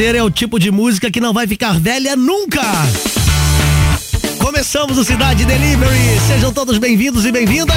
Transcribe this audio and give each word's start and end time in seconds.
Dizer, 0.00 0.14
é 0.14 0.22
o 0.22 0.30
tipo 0.30 0.58
de 0.58 0.70
música 0.70 1.10
que 1.10 1.20
não 1.20 1.34
vai 1.34 1.46
ficar 1.46 1.78
velha 1.78 2.16
nunca. 2.16 2.62
Começamos 4.38 4.96
o 4.96 5.04
Cidade 5.04 5.44
Delivery. 5.44 6.18
Sejam 6.26 6.50
todos 6.54 6.78
bem-vindos 6.78 7.26
e 7.26 7.30
bem-vindas. 7.30 7.76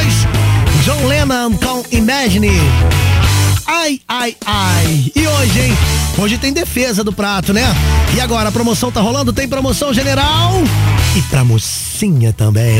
John 0.85 1.05
Lennon 1.05 1.51
com 1.57 1.83
Imagine. 1.91 2.51
Ai, 3.67 3.99
ai, 4.07 4.37
ai. 4.45 5.11
E 5.13 5.27
hoje, 5.27 5.59
hein? 5.59 5.73
Hoje 6.17 6.37
tem 6.37 6.53
defesa 6.53 7.03
do 7.03 7.11
prato, 7.11 7.51
né? 7.51 7.65
E 8.15 8.21
agora, 8.21 8.47
a 8.47 8.51
promoção 8.53 8.89
tá 8.89 9.01
rolando? 9.01 9.33
Tem 9.33 9.45
promoção 9.45 9.93
general 9.93 10.53
e 11.17 11.21
pra 11.23 11.43
mocinha 11.43 12.31
também. 12.31 12.79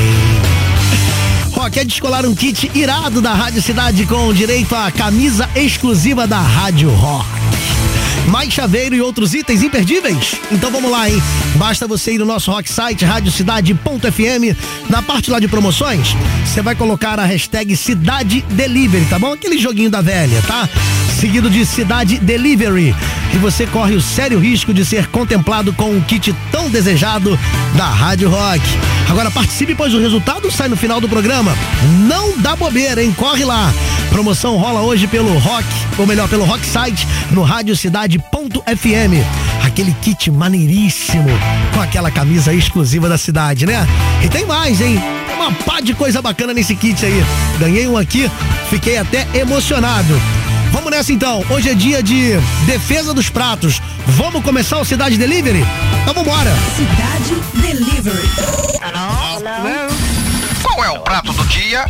Ó, 1.54 1.70
quer 1.70 1.84
descolar 1.84 2.26
um 2.26 2.34
kit 2.34 2.72
irado 2.74 3.20
da 3.20 3.34
Rádio 3.34 3.62
Cidade 3.62 4.06
com 4.06 4.34
direito 4.34 4.74
à 4.74 4.90
camisa 4.90 5.50
exclusiva 5.54 6.26
da 6.26 6.40
Rádio 6.40 6.90
Rock 6.92 7.33
mais 8.34 8.52
chaveiro 8.52 8.96
e 8.96 9.02
outros 9.02 9.36
itens 9.36 9.62
imperdíveis? 9.62 10.42
Então 10.52 10.72
vamos 10.72 10.90
lá, 10.90 11.08
hein? 11.08 11.22
Basta 11.56 11.86
você 11.88 12.14
ir 12.14 12.18
no 12.18 12.26
nosso 12.26 12.50
rock 12.50 12.68
site 12.68 13.06
radiocidade.fm, 13.06 14.58
na 14.90 15.04
parte 15.04 15.30
lá 15.30 15.40
de 15.40 15.48
promoções, 15.48 16.16
você 16.44 16.60
vai 16.60 16.74
colocar 16.74 17.20
a 17.20 17.26
hashtag 17.26 17.78
Cidade 17.78 18.44
Delivery, 18.50 19.06
tá 19.06 19.20
bom? 19.20 19.34
Aquele 19.34 19.60
joguinho 19.60 19.92
da 19.92 20.02
velha, 20.02 20.42
tá? 20.48 20.68
Seguido 21.20 21.48
de 21.48 21.64
Cidade 21.64 22.18
Delivery. 22.18 22.96
E 23.36 23.38
você 23.38 23.68
corre 23.68 23.94
o 23.94 24.02
sério 24.02 24.40
risco 24.40 24.74
de 24.74 24.84
ser 24.84 25.08
contemplado 25.08 25.72
com 25.72 25.96
o 25.96 26.02
kit 26.02 26.36
tão 26.52 26.72
desejado 26.72 27.40
da 27.76 27.86
Rádio 27.86 28.30
Rock. 28.30 28.62
Agora 29.10 29.30
participe, 29.30 29.76
pois 29.76 29.94
o 29.94 30.00
resultado 30.00 30.52
sai 30.52 30.68
no 30.68 30.76
final 30.76 31.00
do 31.00 31.08
programa. 31.08 31.56
Não 32.08 32.36
dá 32.38 32.56
bobeira, 32.56 33.04
hein? 33.04 33.14
Corre 33.16 33.46
lá. 33.46 33.72
Promoção 34.10 34.58
rola 34.58 34.82
hoje 34.82 35.08
pelo 35.08 35.38
Rock, 35.40 35.68
ou 35.98 36.06
melhor, 36.06 36.28
pelo 36.30 36.46
Rock 36.46 36.66
Site, 36.66 37.08
no 37.32 37.42
radiocidade.fm. 37.42 38.23
Aquele 39.64 39.94
kit 40.02 40.30
maneiríssimo, 40.32 41.30
com 41.74 41.82
aquela 41.82 42.12
camisa 42.12 42.54
exclusiva 42.54 43.08
da 43.10 43.18
cidade, 43.18 43.66
né? 43.66 43.88
E 44.24 44.30
tem 44.30 44.46
mais, 44.46 44.82
hein? 44.82 45.02
Tem 45.28 45.36
uma 45.36 45.52
pá 45.52 45.80
de 45.80 45.94
coisa 45.94 46.22
bacana 46.22 46.54
nesse 46.54 46.76
kit 46.76 47.06
aí. 47.06 47.24
Ganhei 47.60 47.88
um 47.88 47.98
aqui, 47.98 48.30
fiquei 48.70 48.98
até 48.98 49.28
emocionado. 49.34 50.20
Vamos 50.72 50.90
nessa 50.90 51.14
então. 51.14 51.44
Hoje 51.50 51.70
é 51.70 51.74
dia 51.76 52.02
de 52.02 52.32
defesa 52.66 53.14
dos 53.14 53.30
pratos. 53.30 53.82
Vamos 54.08 54.44
começar 54.44 54.80
o 54.80 54.86
Cidade 54.86 55.18
Delivery? 55.18 55.64
Então 56.02 56.14
vambora. 56.14 56.52
Cidade 56.76 57.42
Delivery. 57.54 58.30
Hello? 58.82 59.40
Hello? 59.40 59.94
Qual 60.64 60.84
é 60.84 60.90
o 60.90 61.00
prato 61.00 61.32
do 61.32 61.46
dia? 61.46 61.86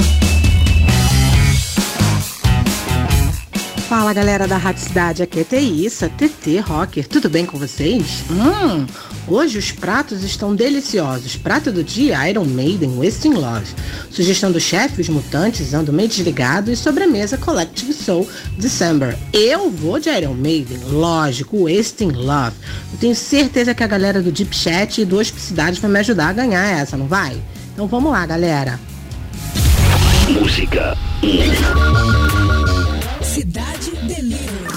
Fala 3.87 4.13
galera 4.13 4.47
da 4.47 4.57
Rádio 4.57 4.81
Cidade, 4.81 5.23
aqui 5.23 5.41
é 5.41 5.43
Teissa, 5.43 6.09
TT 6.09 6.59
Rocker, 6.59 7.07
tudo 7.07 7.29
bem 7.29 7.45
com 7.45 7.59
vocês? 7.59 8.23
Hum, 8.29 8.85
hoje 9.27 9.57
os 9.57 9.71
pratos 9.71 10.23
estão 10.23 10.55
deliciosos. 10.55 11.35
Prato 11.35 11.71
do 11.71 11.83
dia, 11.83 12.29
Iron 12.29 12.45
Maiden, 12.45 12.97
Wasting 12.97 13.33
Love. 13.33 13.67
Sugestão 14.09 14.51
do 14.51 14.59
chefe, 14.59 15.01
os 15.01 15.09
mutantes, 15.09 15.73
ando 15.73 15.91
meio 15.91 16.07
desligado 16.07 16.71
e 16.71 16.75
sobremesa 16.75 17.37
Collective 17.37 17.93
Soul, 17.93 18.27
December. 18.57 19.17
Eu 19.33 19.69
vou 19.69 19.99
de 19.99 20.09
Iron 20.09 20.33
Maiden, 20.33 20.79
lógico, 20.89 21.69
Wasting 21.69 22.11
Love. 22.11 22.55
Eu 22.93 22.99
tenho 22.99 23.15
certeza 23.15 23.75
que 23.75 23.83
a 23.83 23.87
galera 23.87 24.21
do 24.21 24.31
Deep 24.31 24.55
Chat 24.55 25.01
e 25.01 25.05
do 25.05 25.19
Hospicidade 25.19 25.79
vai 25.81 25.91
me 25.91 25.99
ajudar 25.99 26.29
a 26.29 26.33
ganhar 26.33 26.65
essa, 26.65 26.95
não 26.95 27.07
vai? 27.07 27.35
Então 27.73 27.85
vamos 27.87 28.11
lá, 28.11 28.25
galera. 28.25 28.79
Música 30.29 30.97
Cidade 33.33 33.89
Delivery. 34.03 34.67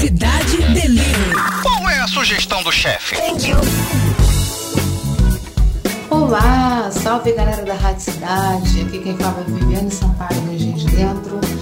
Cidade 0.00 0.56
Delivery. 0.72 1.34
Qual 1.62 1.90
é 1.90 2.00
a 2.00 2.08
sugestão 2.08 2.62
do 2.62 2.72
chefe? 2.72 3.16
Olá, 6.08 6.90
salve 6.90 7.32
galera 7.32 7.62
da 7.66 7.74
Rádio 7.74 8.00
Cidade. 8.00 8.80
Aqui 8.80 8.98
quem 8.98 9.14
fala 9.18 9.44
é 9.46 9.50
Viviane 9.50 9.90
Sampaio 9.90 10.58
Gente 10.58 10.86
Dentro. 10.86 11.53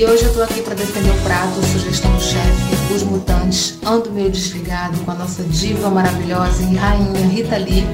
E 0.00 0.04
hoje 0.06 0.24
eu 0.24 0.32
tô 0.32 0.42
aqui 0.42 0.62
para 0.62 0.74
defender 0.74 1.10
o 1.10 1.22
prato, 1.24 1.62
sugestão 1.62 2.10
do 2.16 2.22
chefe, 2.22 2.94
Os 2.94 3.02
Mutantes. 3.02 3.78
Ando 3.84 4.10
meio 4.10 4.30
desligado 4.30 4.98
com 5.00 5.10
a 5.10 5.14
nossa 5.14 5.42
diva 5.42 5.90
maravilhosa 5.90 6.62
e 6.62 6.74
rainha 6.74 7.26
Rita 7.26 7.58
Lee. 7.58 7.86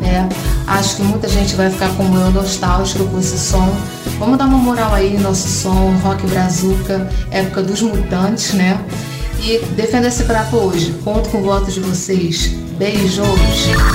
né? 0.00 0.28
acho 0.64 0.94
que 0.94 1.02
muita 1.02 1.28
gente 1.28 1.56
vai 1.56 1.68
ficar 1.68 1.88
como 1.96 2.16
eu, 2.16 2.30
nostálgico 2.30 3.04
com 3.08 3.18
esse 3.18 3.36
som. 3.36 3.68
Vamos 4.20 4.38
dar 4.38 4.44
uma 4.44 4.58
moral 4.58 4.94
aí, 4.94 5.18
nosso 5.18 5.48
som, 5.48 5.90
rock 6.04 6.24
brazuca, 6.28 7.10
época 7.32 7.64
dos 7.64 7.82
mutantes, 7.82 8.52
né? 8.52 8.78
E 9.42 9.58
defenda 9.74 10.06
esse 10.06 10.22
prato 10.22 10.54
hoje. 10.54 10.92
Conto 11.02 11.30
com 11.30 11.38
o 11.38 11.42
voto 11.42 11.68
de 11.68 11.80
vocês. 11.80 12.46
Beijos! 12.78 13.26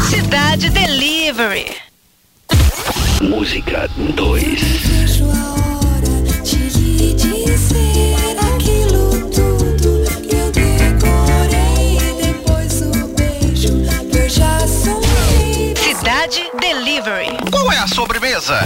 Cidade 0.09 0.69
Delivery. 0.71 1.67
Música 3.21 3.89
2 4.13 4.99
sobremesa? 17.99 18.57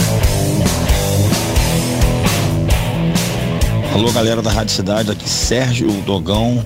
Alô, 3.92 4.12
galera 4.12 4.44
da 4.44 4.52
Rádio 4.52 4.76
Cidade, 4.76 5.10
aqui 5.10 5.28
Sérgio 5.28 5.90
Dogão, 6.06 6.64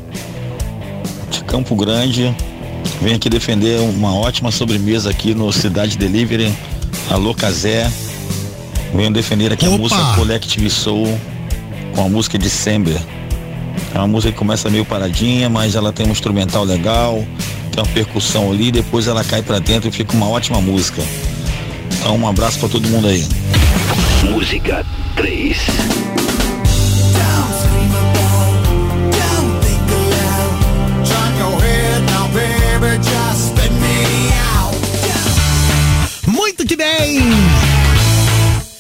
de 1.32 1.46
Campo 1.46 1.78
Grande. 1.78 2.36
Venho 3.02 3.16
aqui 3.16 3.30
defender 3.30 3.80
uma 3.80 4.14
ótima 4.14 4.52
sobremesa 4.52 5.10
aqui 5.10 5.34
no 5.34 5.50
Cidade 5.54 5.98
Delivery. 5.98 6.54
Alô, 7.10 7.34
Casé. 7.34 7.90
Venho 8.94 9.14
defender 9.14 9.54
aqui 9.54 9.66
Opa! 9.66 9.76
a 9.76 9.78
música 9.78 10.04
Collective 10.18 10.70
Soul 10.70 11.18
com 11.96 12.04
a 12.04 12.10
música 12.10 12.38
December. 12.38 13.02
É 13.96 13.98
uma 13.98 14.08
música 14.08 14.34
que 14.34 14.38
começa 14.38 14.70
meio 14.70 14.84
paradinha, 14.84 15.50
mas 15.50 15.76
ela 15.76 15.94
tem 15.94 16.06
um 16.06 16.12
instrumental 16.12 16.66
legal, 16.66 17.26
tem 17.72 17.82
uma 17.82 17.94
percussão 17.94 18.52
ali, 18.52 18.74
depois 18.74 19.08
ela 19.08 19.24
cai 19.24 19.42
pra 19.42 19.58
dentro 19.58 19.88
e 19.88 19.92
fica 19.92 20.14
uma 20.14 20.28
ótima 20.28 20.60
música. 20.60 21.02
Então, 22.08 22.16
um 22.16 22.26
abraço 22.26 22.58
pra 22.58 22.70
todo 22.70 22.88
mundo 22.88 23.06
aí. 23.06 23.28
Música 24.24 24.86
3 25.18 25.58
Muito 36.26 36.66
que 36.66 36.78
bem! 36.78 37.20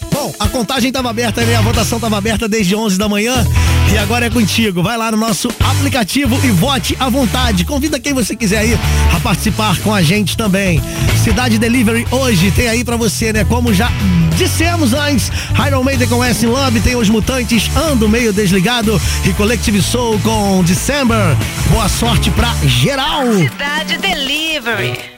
Bom, 0.09 0.33
a 0.39 0.47
contagem 0.47 0.87
estava 0.87 1.09
aberta, 1.09 1.43
né? 1.43 1.57
A 1.57 1.61
votação 1.61 1.97
estava 1.97 2.17
aberta 2.17 2.47
desde 2.47 2.77
11 2.77 2.97
da 2.97 3.09
manhã 3.09 3.45
e 3.91 3.97
agora 3.97 4.25
é 4.25 4.29
contigo. 4.29 4.83
Vai 4.83 4.97
lá 4.97 5.11
no 5.11 5.17
nosso 5.17 5.49
aplicativo 5.59 6.39
e 6.43 6.51
vote 6.51 6.95
à 6.99 7.09
vontade. 7.09 7.65
Convida 7.65 7.99
quem 7.99 8.13
você 8.13 8.35
quiser 8.35 8.59
aí 8.59 8.79
a 9.15 9.19
participar 9.19 9.77
com 9.79 9.93
a 9.93 10.01
gente 10.01 10.35
também. 10.35 10.81
Cidade 11.23 11.57
Delivery 11.57 12.07
hoje 12.11 12.51
tem 12.51 12.67
aí 12.67 12.83
pra 12.83 12.95
você, 12.95 13.33
né? 13.33 13.43
Como 13.45 13.73
já 13.73 13.89
dissemos 14.35 14.93
antes, 14.93 15.31
Iron 15.67 15.83
Maiden 15.83 16.07
com 16.07 16.23
S 16.23 16.45
Love, 16.45 16.79
tem 16.81 16.95
os 16.95 17.09
Mutantes, 17.09 17.69
Ando 17.75 18.07
Meio 18.07 18.31
Desligado 18.31 19.01
e 19.25 19.33
Collective 19.33 19.81
Soul 19.81 20.19
com 20.19 20.63
December. 20.63 21.35
Boa 21.71 21.89
sorte 21.89 22.29
pra 22.31 22.53
geral! 22.63 23.25
Cidade 23.33 23.97
Delivery. 23.97 25.17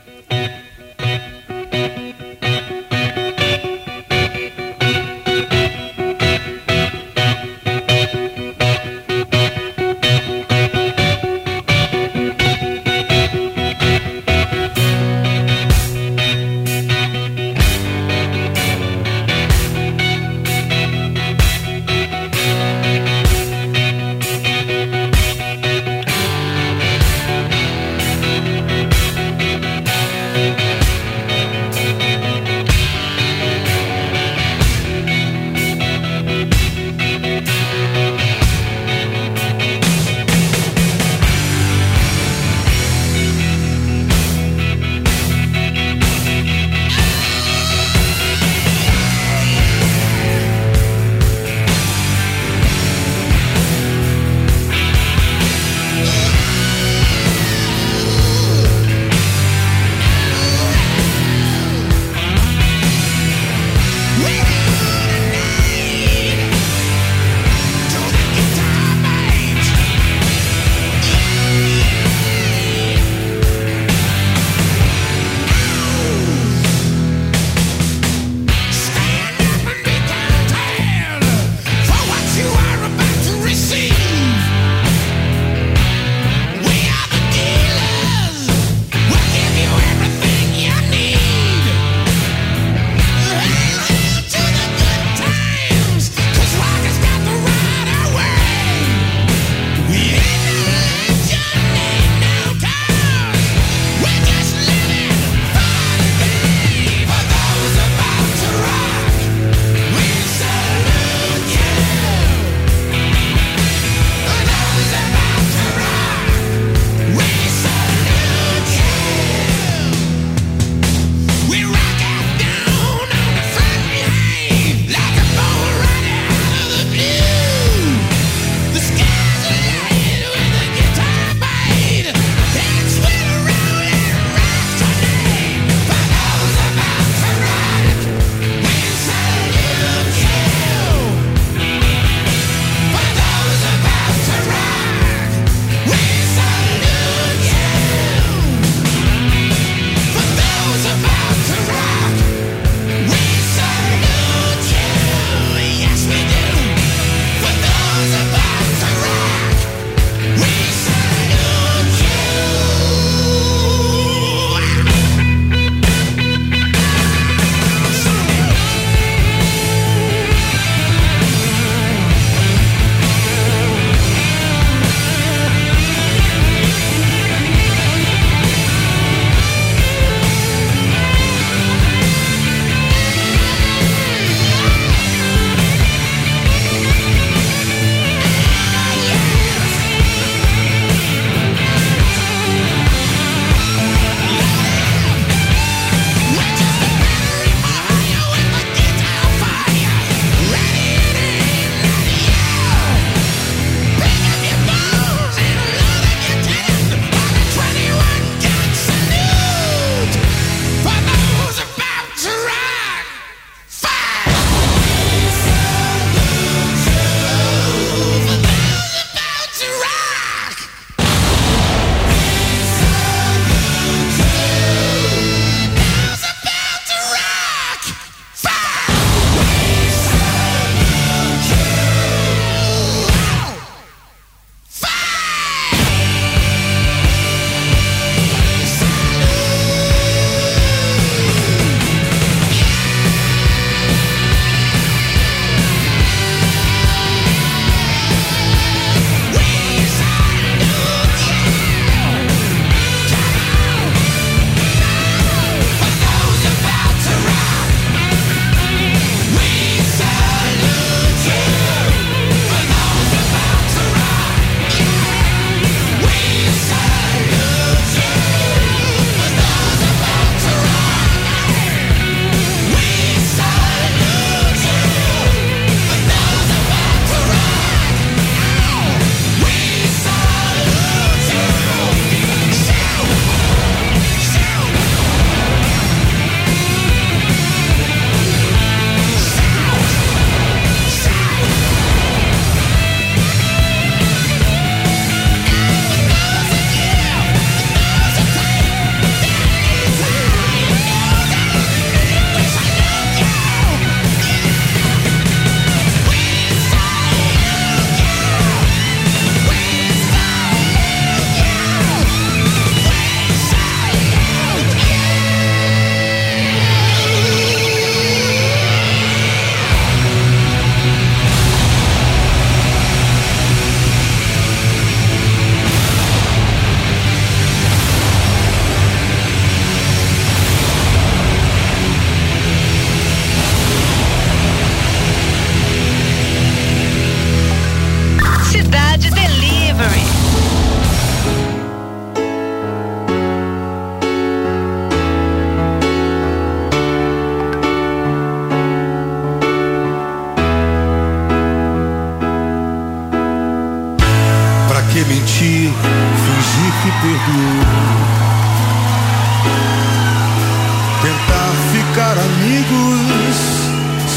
Amigos 362.50 363.38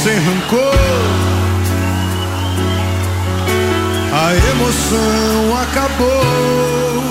sem 0.02 0.16
rancor. 0.18 0.74
A 4.12 4.34
emoção 4.34 5.62
acabou. 5.62 7.02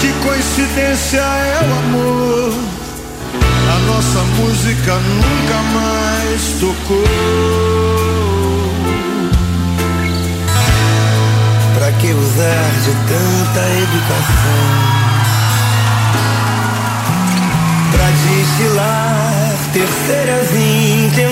Que 0.00 0.12
coincidência 0.26 1.20
é 1.20 1.60
o 1.60 1.72
amor. 1.78 2.52
A 3.70 3.78
nossa 3.80 4.20
música 4.40 4.94
nunca 4.94 5.62
mais 5.74 6.42
tocou. 6.58 7.04
Pra 11.74 11.92
que 11.92 12.12
usar 12.12 12.70
de 12.84 12.92
tanta 13.08 13.62
educação? 13.82 14.64
Pra 17.92 18.06
destilar 18.10 19.27
terceiras 19.72 20.48
intenções, 20.54 21.28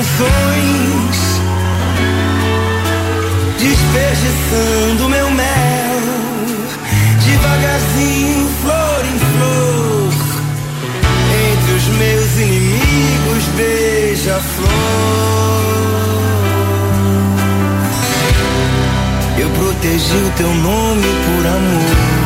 desperdiçando 3.59 5.09
meu 5.09 5.31
mel, 5.31 6.01
devagarzinho, 7.25 8.49
flor 8.63 9.05
em 9.07 9.19
flor, 9.19 10.13
entre 11.51 11.73
os 11.73 11.87
meus 11.99 12.37
inimigos, 12.39 13.45
beija-flor. 13.57 14.67
Eu 19.39 19.51
protegi 19.51 20.17
o 20.17 20.31
teu 20.37 20.55
nome 20.55 21.09
por 21.25 21.47
amor. 21.47 22.17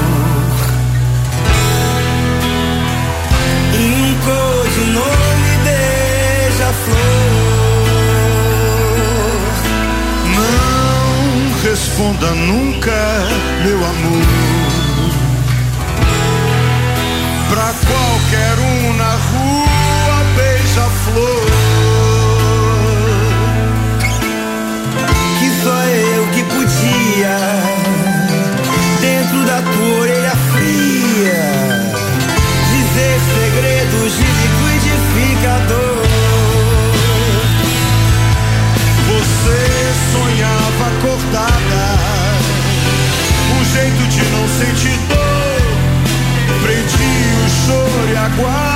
E 3.72 3.94
um 3.94 4.14
codinome 4.24 5.19
beija-flor. 6.90 8.70
Não 10.36 11.60
responda 11.62 12.30
nunca, 12.34 12.98
meu 13.64 13.76
amor. 13.76 14.26
Pra 17.48 17.74
qualquer 17.86 18.58
um 18.58 18.94
na 18.94 19.12
rua, 19.12 20.24
beija-flor. 20.36 21.49
De 44.10 44.22
não 44.30 44.48
sentir 44.48 44.98
dor. 45.08 46.60
Prendi 46.62 47.10
o 47.44 47.48
choro 47.48 48.12
e 48.12 48.16
aguava 48.16 48.69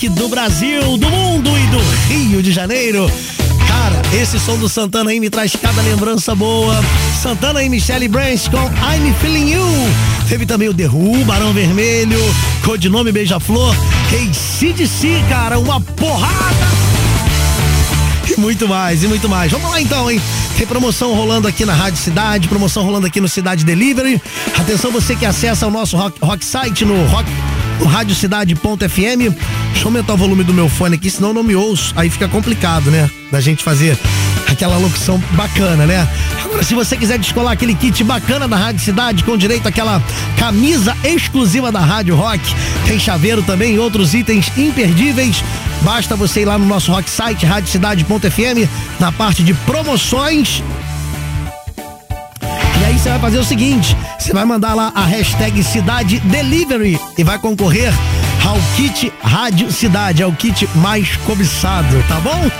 rock 0.00 0.08
do 0.08 0.28
Brasil, 0.28 0.96
do 0.96 1.10
mundo 1.10 1.50
e 1.58 1.66
do 1.66 1.78
Rio 2.08 2.42
de 2.42 2.52
Janeiro. 2.52 3.10
Cara, 3.68 4.00
esse 4.18 4.40
som 4.40 4.56
do 4.56 4.66
Santana 4.66 5.10
aí 5.10 5.20
me 5.20 5.28
traz 5.28 5.54
cada 5.54 5.82
lembrança 5.82 6.34
boa. 6.34 6.74
Santana 7.20 7.62
e 7.62 7.68
Michelle 7.68 8.08
Branch 8.08 8.40
com 8.50 8.56
I'm 8.56 9.12
Feeling 9.20 9.52
You. 9.52 9.62
Teve 10.26 10.46
também 10.46 10.68
o 10.70 10.74
The 10.74 10.88
Barão 11.26 11.52
Vermelho, 11.52 12.18
Codinome 12.64 13.12
Beija-Flor, 13.12 13.76
Hey 14.10 14.32
CDC, 14.32 15.22
cara, 15.28 15.58
uma 15.58 15.80
porrada. 15.80 16.66
E 18.30 18.40
muito 18.40 18.66
mais, 18.66 19.04
e 19.04 19.06
muito 19.06 19.28
mais. 19.28 19.52
Vamos 19.52 19.70
lá 19.70 19.82
então, 19.82 20.10
hein? 20.10 20.20
Tem 20.56 20.66
promoção 20.66 21.14
rolando 21.14 21.46
aqui 21.46 21.66
na 21.66 21.74
Rádio 21.74 21.98
Cidade, 21.98 22.48
promoção 22.48 22.84
rolando 22.84 23.06
aqui 23.06 23.20
no 23.20 23.28
Cidade 23.28 23.64
Delivery. 23.64 24.20
Atenção, 24.58 24.90
você 24.90 25.14
que 25.14 25.26
acessa 25.26 25.66
o 25.66 25.70
nosso 25.70 25.96
rock, 25.96 26.18
rock 26.22 26.44
site 26.44 26.84
no 26.84 27.06
rock, 27.06 27.30
radiocidade.fm. 27.84 29.34
Deixa 29.72 29.82
eu 29.82 29.86
aumentar 29.86 30.14
o 30.14 30.16
volume 30.16 30.44
do 30.44 30.52
meu 30.52 30.68
fone 30.68 30.96
aqui, 30.96 31.10
senão 31.10 31.28
eu 31.28 31.34
não 31.34 31.42
me 31.42 31.54
ouço. 31.54 31.92
Aí 31.96 32.10
fica 32.10 32.28
complicado, 32.28 32.90
né? 32.90 33.10
Da 33.30 33.40
gente 33.40 33.62
fazer 33.62 33.98
aquela 34.48 34.76
locução 34.76 35.22
bacana, 35.32 35.86
né? 35.86 36.08
Agora, 36.44 36.62
se 36.62 36.74
você 36.74 36.96
quiser 36.96 37.18
descolar 37.18 37.52
aquele 37.52 37.74
kit 37.74 38.02
bacana 38.02 38.48
da 38.48 38.56
Rádio 38.56 38.84
Cidade, 38.84 39.24
com 39.24 39.36
direito 39.36 39.66
àquela 39.66 40.02
camisa 40.36 40.96
exclusiva 41.04 41.70
da 41.70 41.80
Rádio 41.80 42.14
Rock, 42.16 42.40
tem 42.86 42.98
chaveiro 42.98 43.42
também 43.42 43.74
e 43.74 43.78
outros 43.78 44.14
itens 44.14 44.50
imperdíveis. 44.56 45.42
Basta 45.82 46.16
você 46.16 46.42
ir 46.42 46.44
lá 46.44 46.58
no 46.58 46.66
nosso 46.66 46.92
rock 46.92 47.08
site, 47.08 47.46
radiocidade.fm, 47.46 48.68
na 48.98 49.10
parte 49.10 49.42
de 49.42 49.54
promoções. 49.54 50.62
Você 53.00 53.08
vai 53.08 53.18
fazer 53.18 53.38
o 53.38 53.44
seguinte: 53.44 53.96
você 54.18 54.30
vai 54.30 54.44
mandar 54.44 54.74
lá 54.74 54.92
a 54.94 55.06
hashtag 55.06 55.64
Cidade 55.64 56.20
Delivery 56.20 57.00
e 57.16 57.24
vai 57.24 57.38
concorrer 57.38 57.90
ao 58.46 58.58
kit 58.76 59.10
Rádio 59.22 59.72
Cidade, 59.72 60.22
é 60.22 60.26
o 60.26 60.32
kit 60.34 60.68
mais 60.76 61.16
cobiçado, 61.16 61.96
tá 62.06 62.20
bom? 62.20 62.50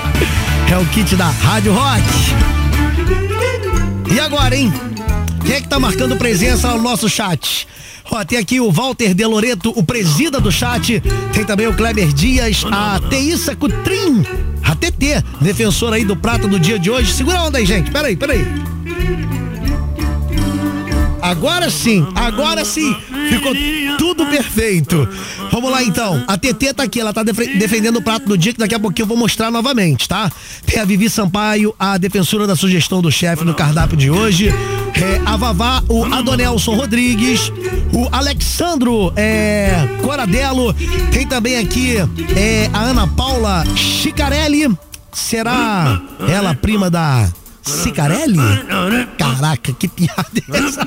É 0.72 0.79
o 0.79 0.87
kit 0.87 1.14
da 1.14 1.29
Rádio 1.29 1.74
Rock. 1.74 2.03
E 4.11 4.18
agora, 4.18 4.57
hein? 4.57 4.72
Quem 5.44 5.57
é 5.57 5.61
que 5.61 5.68
tá 5.68 5.79
marcando 5.79 6.16
presença 6.16 6.68
no 6.68 6.81
nosso 6.81 7.07
chat? 7.07 7.68
Ó, 8.11 8.24
tem 8.24 8.38
aqui 8.38 8.61
o 8.61 8.72
Walter 8.72 9.12
De 9.12 9.26
Loreto, 9.26 9.74
o 9.76 9.83
presida 9.83 10.40
do 10.40 10.50
chat. 10.50 11.03
Tem 11.35 11.44
também 11.44 11.66
o 11.66 11.74
Kleber 11.74 12.14
Dias, 12.14 12.64
a 12.72 12.98
Teissa 13.11 13.55
Cutrim, 13.55 14.24
a 14.64 14.74
TT, 14.74 15.22
defensora 15.38 15.96
aí 15.96 16.05
do 16.05 16.16
prato 16.16 16.48
do 16.48 16.59
dia 16.59 16.79
de 16.79 16.90
hoje. 16.90 17.12
Segura 17.12 17.40
a 17.40 17.44
onda 17.44 17.59
aí, 17.59 17.66
gente. 17.66 17.90
Peraí, 17.90 18.16
peraí. 18.16 18.80
Agora 21.31 21.71
sim, 21.71 22.05
agora 22.16 22.64
sim. 22.64 22.93
Ficou 23.29 23.53
tudo 23.97 24.27
perfeito. 24.27 25.09
Vamos 25.53 25.71
lá 25.71 25.81
então. 25.83 26.25
A 26.27 26.37
TT 26.37 26.75
tá 26.75 26.83
aqui, 26.83 26.99
ela 27.01 27.12
tá 27.12 27.23
defe- 27.23 27.57
defendendo 27.57 27.99
o 27.99 28.03
prato 28.03 28.27
do 28.27 28.37
dia 28.37 28.53
que 28.53 28.59
daqui 28.59 28.75
a 28.75 28.81
pouquinho 28.81 29.05
eu 29.05 29.09
vou 29.09 29.16
mostrar 29.16 29.49
novamente, 29.51 30.09
tá? 30.09 30.31
Tem 30.66 30.81
a 30.81 30.85
Vivi 30.85 31.09
Sampaio, 31.09 31.73
a 31.79 31.97
defensora 31.99 32.47
da 32.49 32.57
sugestão 32.57 33.01
do 33.01 33.12
chefe 33.12 33.45
no 33.45 33.55
cardápio 33.55 33.97
de 33.97 34.11
hoje. 34.11 34.49
É, 34.49 35.21
a 35.25 35.37
Vavá, 35.37 35.83
o 35.88 36.05
Adonelson 36.05 36.75
Rodrigues, 36.75 37.53
o 37.93 38.09
Alexandro 38.11 39.12
é, 39.14 39.87
Coradelo. 40.03 40.75
Tem 41.12 41.25
também 41.27 41.59
aqui 41.59 41.97
é, 42.37 42.69
a 42.73 42.81
Ana 42.81 43.07
Paula 43.07 43.64
Chicarelli. 43.77 44.69
Será 45.12 46.01
ela 46.29 46.55
prima 46.55 46.88
da 46.90 47.29
Cicarelli? 47.71 48.39
Caraca, 49.19 49.73
que 49.73 49.89
piada 49.89 50.27
é 50.53 50.59
essa? 50.59 50.85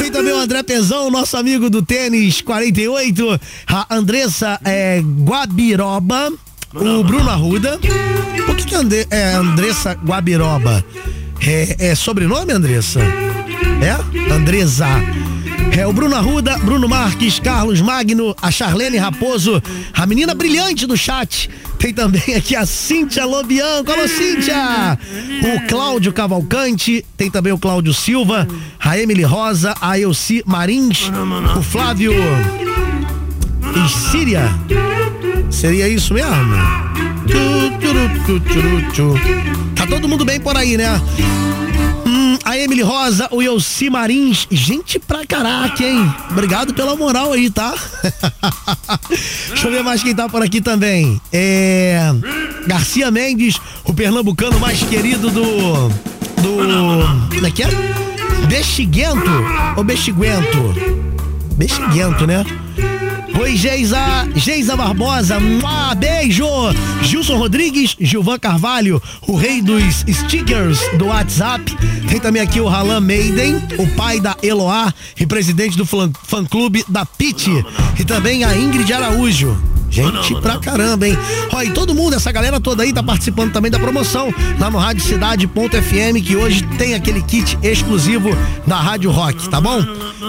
Tem 0.00 0.10
também 0.10 0.32
o 0.32 0.38
André 0.38 0.62
Pezão, 0.62 1.10
nosso 1.10 1.36
amigo 1.36 1.70
do 1.70 1.82
tênis 1.82 2.40
48, 2.40 3.40
a 3.66 3.94
Andressa 3.94 4.58
é, 4.64 5.00
Guabiroba, 5.00 6.32
o 6.74 7.04
Bruno 7.04 7.30
Arruda. 7.30 7.78
Por 8.46 8.56
que, 8.56 8.64
que 8.64 8.74
é 9.10 9.34
Andressa 9.34 9.92
Guabiroba? 9.92 10.84
É, 11.40 11.90
é 11.90 11.94
sobrenome, 11.94 12.52
Andressa? 12.52 13.00
É? 13.00 14.32
Andresa. 14.32 14.86
É 15.72 15.86
o 15.86 15.92
Bruno 15.92 16.14
Arruda, 16.14 16.56
Bruno 16.58 16.88
Marques, 16.88 17.38
Carlos 17.38 17.80
Magno, 17.80 18.34
a 18.40 18.50
Charlene 18.50 18.96
Raposo, 18.96 19.62
a 19.92 20.06
menina 20.06 20.34
brilhante 20.34 20.86
do 20.86 20.96
chat. 20.96 21.50
Tem 21.78 21.92
também 21.92 22.34
aqui 22.36 22.54
a 22.56 22.64
Cíntia 22.64 23.24
Lobianco. 23.24 23.90
Alô, 23.90 24.06
Cíntia! 24.08 24.98
O 25.42 25.68
Cláudio 25.68 26.12
Cavalcante, 26.12 27.04
tem 27.16 27.30
também 27.30 27.52
o 27.52 27.58
Cláudio 27.58 27.92
Silva, 27.92 28.46
a 28.78 28.98
Emily 28.98 29.22
Rosa, 29.22 29.74
a 29.80 29.98
Elci 29.98 30.42
Marins, 30.46 31.10
o 31.58 31.62
Flávio 31.62 32.14
Síria. 34.10 34.48
Seria 35.50 35.88
isso 35.88 36.14
mesmo? 36.14 36.32
Tá 39.74 39.86
todo 39.86 40.08
mundo 40.08 40.24
bem 40.24 40.40
por 40.40 40.56
aí, 40.56 40.76
né? 40.76 41.00
Emily 42.58 42.82
Rosa, 42.82 43.28
o 43.30 43.42
Elci 43.42 43.90
Marins. 43.90 44.46
Gente 44.50 44.98
pra 44.98 45.26
caraca, 45.26 45.82
hein? 45.82 46.14
Obrigado 46.30 46.74
pela 46.74 46.96
moral 46.96 47.32
aí, 47.32 47.50
tá? 47.50 47.74
Deixa 49.48 49.66
eu 49.66 49.72
ver 49.72 49.82
mais 49.82 50.02
quem 50.02 50.14
tá 50.14 50.28
por 50.28 50.42
aqui 50.42 50.60
também. 50.60 51.20
É. 51.32 52.10
Garcia 52.66 53.10
Mendes, 53.10 53.60
o 53.84 53.92
pernambucano 53.92 54.58
mais 54.58 54.82
querido 54.82 55.30
do. 55.30 55.88
Do. 55.88 57.34
Como 57.34 57.46
é 57.46 57.50
que 57.50 57.62
é? 57.62 57.68
Bexiguento 58.48 59.30
ou 59.76 59.84
Bexiguento? 59.84 60.74
Bexiguento, 61.56 62.26
né? 62.26 62.44
Oi, 63.40 63.56
Geisa, 63.56 63.98
Geisa 64.36 64.76
Barbosa, 64.76 65.40
Mua, 65.40 65.94
beijo! 65.94 66.46
Gilson 67.02 67.36
Rodrigues, 67.36 67.96
Gilvan 68.00 68.38
Carvalho, 68.38 69.02
o 69.26 69.34
rei 69.36 69.60
dos 69.60 70.04
stickers 70.08 70.78
do 70.96 71.06
WhatsApp. 71.06 71.76
Tem 72.08 72.20
também 72.20 72.40
aqui 72.40 72.60
o 72.60 72.68
Ralan 72.68 73.00
Maiden, 73.00 73.56
o 73.78 73.86
pai 73.96 74.20
da 74.20 74.36
Eloá 74.42 74.92
e 75.18 75.26
presidente 75.26 75.76
do 75.76 75.84
fã- 75.84 76.10
fã-clube 76.22 76.84
da 76.88 77.04
Pit. 77.04 77.50
E 77.98 78.04
também 78.04 78.44
a 78.44 78.56
Ingrid 78.56 78.92
Araújo. 78.92 79.73
Gente 79.94 80.34
pra 80.40 80.58
caramba, 80.58 81.06
hein? 81.06 81.16
Ó, 81.52 81.62
e 81.62 81.70
todo 81.70 81.94
mundo, 81.94 82.16
essa 82.16 82.32
galera 82.32 82.58
toda 82.58 82.82
aí 82.82 82.92
tá 82.92 83.02
participando 83.02 83.52
também 83.52 83.70
da 83.70 83.78
promoção 83.78 84.34
lá 84.58 84.68
no 84.68 84.78
Rádio 84.78 85.04
Cidade.fm, 85.04 86.20
que 86.24 86.34
hoje 86.34 86.62
tem 86.76 86.94
aquele 86.94 87.22
kit 87.22 87.56
exclusivo 87.62 88.30
da 88.66 88.76
Rádio 88.76 89.10
Rock, 89.12 89.48
tá 89.48 89.60
bom? 89.60 89.80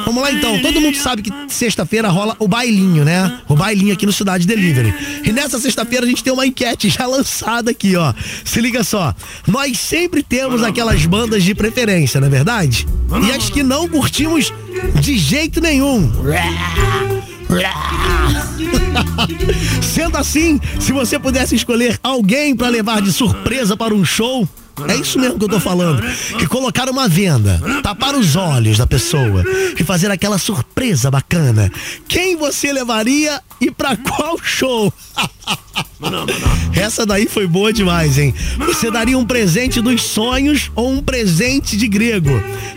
Vamos 0.05 0.21
lá 0.21 0.31
então, 0.31 0.59
todo 0.59 0.79
mundo 0.79 0.95
sabe 0.97 1.23
que 1.23 1.31
sexta-feira 1.47 2.09
rola 2.09 2.35
o 2.37 2.47
bailinho, 2.47 3.03
né? 3.03 3.39
O 3.47 3.55
bailinho 3.55 3.91
aqui 3.91 4.05
no 4.05 4.13
Cidade 4.13 4.45
Delivery. 4.45 4.93
E 5.23 5.31
nessa 5.31 5.57
sexta-feira 5.59 6.05
a 6.05 6.09
gente 6.09 6.23
tem 6.23 6.31
uma 6.31 6.45
enquete 6.45 6.89
já 6.89 7.07
lançada 7.07 7.71
aqui, 7.71 7.95
ó. 7.95 8.13
Se 8.43 8.61
liga 8.61 8.83
só. 8.83 9.15
Nós 9.47 9.79
sempre 9.79 10.21
temos 10.21 10.61
aquelas 10.61 11.03
bandas 11.07 11.43
de 11.43 11.55
preferência, 11.55 12.19
não 12.19 12.27
é 12.27 12.29
verdade? 12.29 12.85
E 13.25 13.31
as 13.31 13.49
que 13.49 13.63
não 13.63 13.87
curtimos 13.87 14.53
de 14.99 15.17
jeito 15.17 15.59
nenhum. 15.59 16.11
Sendo 19.81 20.17
assim, 20.17 20.59
se 20.79 20.91
você 20.91 21.19
pudesse 21.19 21.55
escolher 21.55 21.99
alguém 22.03 22.55
para 22.55 22.69
levar 22.69 23.01
de 23.01 23.11
surpresa 23.11 23.75
para 23.75 23.93
um 23.93 24.05
show, 24.05 24.47
é 24.87 24.95
isso 24.97 25.17
mesmo 25.19 25.39
que 25.39 25.45
eu 25.45 25.49
tô 25.49 25.59
falando. 25.59 26.01
Que 26.37 26.47
colocar 26.47 26.89
uma 26.89 27.07
venda, 27.07 27.61
tapar 27.81 28.15
os 28.15 28.35
olhos 28.35 28.77
da 28.77 28.85
pessoa 28.85 29.43
e 29.79 29.83
fazer 29.83 30.11
aquela 30.11 30.37
surpresa 30.37 31.09
bacana. 31.09 31.71
Quem 32.07 32.35
você 32.35 32.73
levaria 32.73 33.41
e 33.61 33.71
pra 33.71 33.95
qual 33.95 34.37
show? 34.41 34.93
Essa 36.75 37.05
daí 37.05 37.27
foi 37.27 37.47
boa 37.47 37.71
demais, 37.71 38.17
hein? 38.17 38.33
Você 38.57 38.91
daria 38.91 39.17
um 39.17 39.25
presente 39.25 39.81
dos 39.81 40.01
sonhos 40.01 40.71
ou 40.75 40.91
um 40.91 41.01
presente 41.01 41.77
de 41.77 41.87
grego, 41.87 42.31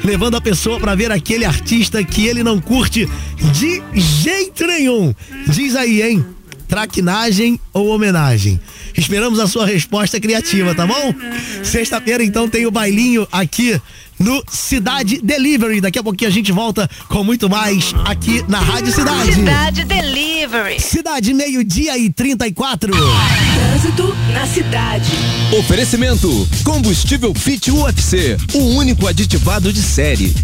levando 0.04 0.36
a 0.36 0.40
pessoa 0.40 0.78
pra 0.78 0.94
ver 0.94 1.10
aquele 1.10 1.44
artista 1.44 2.02
que 2.04 2.26
ele 2.26 2.42
não 2.42 2.60
curte 2.60 3.08
de 3.52 3.82
jeito 3.94 4.66
nenhum. 4.66 5.14
Diz 5.48 5.74
aí, 5.74 6.02
hein? 6.02 6.24
Traquinagem 6.68 7.58
ou 7.72 7.88
homenagem? 7.88 8.60
Esperamos 8.96 9.38
a 9.38 9.46
sua 9.46 9.66
resposta 9.66 10.20
criativa, 10.20 10.74
tá 10.74 10.86
bom? 10.86 11.14
Sexta-feira, 11.62 12.24
então, 12.24 12.48
tem 12.48 12.66
o 12.66 12.70
bailinho 12.70 13.26
aqui 13.30 13.80
no 14.18 14.42
Cidade 14.50 15.20
Delivery. 15.22 15.80
Daqui 15.80 15.98
a 15.98 16.02
pouquinho 16.02 16.30
a 16.30 16.32
gente 16.32 16.50
volta 16.52 16.88
com 17.08 17.22
muito 17.22 17.48
mais 17.48 17.94
aqui 18.04 18.44
na 18.48 18.58
Rádio 18.58 18.92
Cidade. 18.92 19.34
Cidade 19.34 19.84
Delivery. 19.84 20.80
Cidade, 20.80 21.32
meio-dia 21.32 21.96
e 21.96 22.10
34. 22.10 22.92
Trânsito 22.92 24.16
na 24.32 24.46
cidade. 24.46 25.10
Oferecimento: 25.58 26.48
Combustível 26.64 27.32
Fit 27.34 27.70
UFC, 27.70 28.36
o 28.54 28.76
único 28.76 29.06
aditivado 29.06 29.72
de 29.72 29.82
série. 29.82 30.34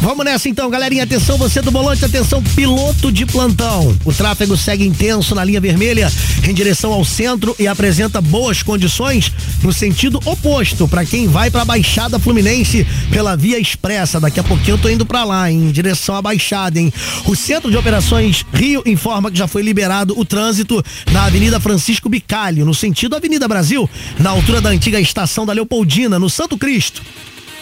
Vamos 0.00 0.24
nessa 0.24 0.48
então, 0.48 0.70
galerinha. 0.70 1.02
Atenção, 1.02 1.36
você 1.36 1.60
do 1.60 1.70
volante, 1.70 2.04
atenção, 2.04 2.42
piloto 2.54 3.10
de 3.10 3.26
plantão. 3.26 3.96
O 4.04 4.12
tráfego 4.12 4.56
segue 4.56 4.86
intenso 4.86 5.34
na 5.34 5.44
linha 5.44 5.60
vermelha 5.60 6.12
em 6.44 6.54
direção 6.54 6.92
ao 6.92 7.04
centro 7.04 7.56
e 7.58 7.66
apresenta 7.66 8.20
boas 8.20 8.62
condições 8.62 9.32
no 9.62 9.72
sentido 9.72 10.20
oposto 10.24 10.86
para 10.86 11.04
quem 11.04 11.26
vai 11.26 11.50
para 11.50 11.62
a 11.62 11.64
Baixada 11.64 12.18
Fluminense 12.18 12.86
pela 13.10 13.36
via 13.36 13.58
expressa. 13.58 14.20
Daqui 14.20 14.38
a 14.38 14.44
pouquinho 14.44 14.74
eu 14.74 14.78
tô 14.78 14.88
indo 14.88 15.04
para 15.04 15.24
lá, 15.24 15.50
em 15.50 15.70
direção 15.70 16.14
à 16.14 16.22
Baixada, 16.22 16.78
hein? 16.78 16.92
O 17.26 17.34
Centro 17.34 17.70
de 17.70 17.76
Operações 17.76 18.44
Rio 18.52 18.82
informa 18.86 19.30
que 19.30 19.38
já 19.38 19.48
foi 19.48 19.62
liberado 19.62 20.18
o 20.18 20.24
trânsito 20.24 20.84
na 21.10 21.24
Avenida 21.24 21.58
Francisco 21.58 22.08
Bicalho, 22.08 22.64
no 22.64 22.74
sentido 22.74 23.16
Avenida 23.16 23.48
Brasil, 23.48 23.88
na 24.18 24.30
altura 24.30 24.60
da 24.60 24.70
antiga 24.70 25.00
estação 25.00 25.44
da 25.44 25.52
Leopoldina, 25.52 26.18
no 26.18 26.30
Santo 26.30 26.56
Cristo. 26.56 27.02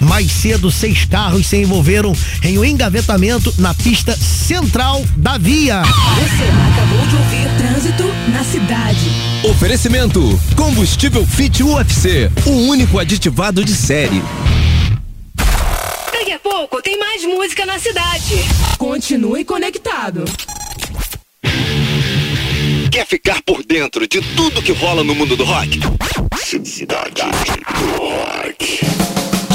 Mais 0.05 0.31
cedo, 0.31 0.71
seis 0.71 1.05
carros 1.05 1.47
se 1.47 1.57
envolveram 1.57 2.13
em 2.43 2.59
um 2.59 2.65
engavetamento 2.65 3.53
na 3.59 3.75
pista 3.75 4.17
central 4.17 5.03
da 5.17 5.39
via. 5.39 5.83
Você 5.83 6.45
acabou 6.45 7.07
de 7.07 7.17
ouvir 7.17 7.45
Trânsito 7.57 8.05
na 8.33 8.45
cidade. 8.45 9.11
Oferecimento: 9.45 10.41
Combustível 10.57 11.27
Fit 11.27 11.63
UFC, 11.63 12.31
o 12.47 12.69
único 12.69 12.99
aditivado 12.99 13.65
de 13.65 13.75
série. 13.75 14.23
Daqui 16.13 16.33
a 16.33 16.39
pouco 16.39 16.83
tem 16.83 16.99
mais 16.99 17.25
música 17.25 17.65
na 17.65 17.79
cidade. 17.79 18.45
Continue 18.79 19.45
conectado. 19.45 20.25
Quer 22.91 23.07
ficar 23.07 23.43
por 23.43 23.65
dentro 23.65 24.07
de 24.07 24.21
tudo 24.37 24.63
que 24.63 24.73
rola 24.73 25.03
no 25.03 25.15
mundo 25.15 25.37
do 25.37 25.45
rock? 25.45 25.81
Cidade 26.65 27.23
do 27.23 28.03
Rock. 28.03 29.14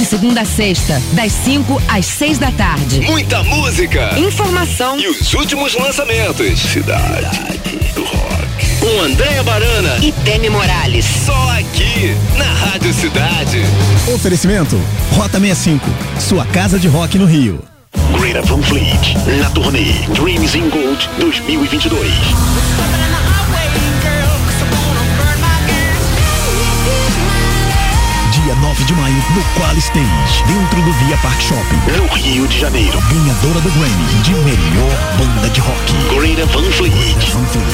Segunda 0.10 0.42
a 0.42 0.46
sexta, 0.46 1.00
das 1.14 1.32
5 1.32 1.80
às 1.88 2.04
6 2.04 2.40
da 2.40 2.52
tarde. 2.52 3.02
Muita 3.02 3.44
música. 3.44 4.18
Informação 4.18 5.00
E 5.00 5.08
os 5.08 5.32
últimos 5.36 5.76
lançamentos. 5.76 6.60
Cidade 6.60 7.30
do 7.94 8.04
Rock. 8.04 8.80
Com 8.80 9.02
Andréa 9.02 9.44
Barana 9.44 10.00
e 10.02 10.12
Demi 10.12 10.50
Morales. 10.50 11.06
Só 11.06 11.52
aqui, 11.52 12.18
na 12.40 12.52
Rádio 12.52 12.92
Cidade. 12.92 13.62
Oferecimento: 14.12 14.82
Rota 15.12 15.40
65, 15.40 15.88
sua 16.20 16.44
casa 16.44 16.80
de 16.80 16.88
rock 16.88 17.20
no 17.20 17.28
Rio. 17.28 17.64
Greta 18.20 18.42
Van 18.42 18.64
Fleet, 18.64 19.16
na 19.40 19.52
turnê 19.52 19.94
Dreams 20.16 20.56
in 20.56 20.72
Gold 20.72 21.08
2022. 21.20 22.10
Dia 28.80 28.86
9 28.86 28.86
de 28.86 28.94
maio, 28.94 29.16
no 29.36 29.44
Qual 29.56 29.78
Stage, 29.78 30.44
dentro 30.46 30.82
do 30.82 30.94
Via 30.94 31.18
Park 31.18 31.42
Shopping. 31.42 31.98
No 31.98 32.08
Rio 32.14 32.48
de 32.48 32.60
Janeiro. 32.60 33.00
Ganhadora 33.02 33.60
do 33.62 33.70
Grammy 33.72 34.06
de 34.24 34.34
melhor 34.34 34.98
banda 35.18 35.50
de 35.50 35.60
rock. 35.60 35.94
Greta 36.16 36.46
Van 36.46 36.72
Fleet. 36.72 37.32
Van 37.34 37.46
Fleet. 37.46 37.68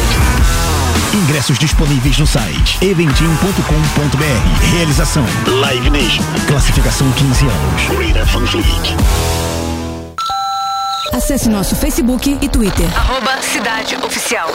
Ingressos 1.13 1.59
disponíveis 1.59 2.17
no 2.17 2.25
site 2.25 2.77
eventim.com.br. 2.81 4.75
Realização 4.75 5.25
Live 5.47 5.89
Nation. 5.89 6.23
Classificação 6.47 7.11
15 7.11 7.45
anos. 7.45 7.97
Greta 7.97 8.25
Van 8.25 8.45
Fleet. 8.47 8.95
Acesse 11.13 11.49
nosso 11.49 11.75
Facebook 11.75 12.37
e 12.41 12.49
Twitter. 12.49 12.87
Arroba 12.97 13.41
Cidade 13.41 13.95
Oficial. 13.97 14.49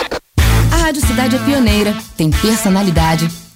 A 0.72 0.76
Rádio 0.76 1.06
Cidade 1.06 1.36
é 1.36 1.38
pioneira, 1.38 1.94
tem 2.16 2.30
personalidade 2.30 3.30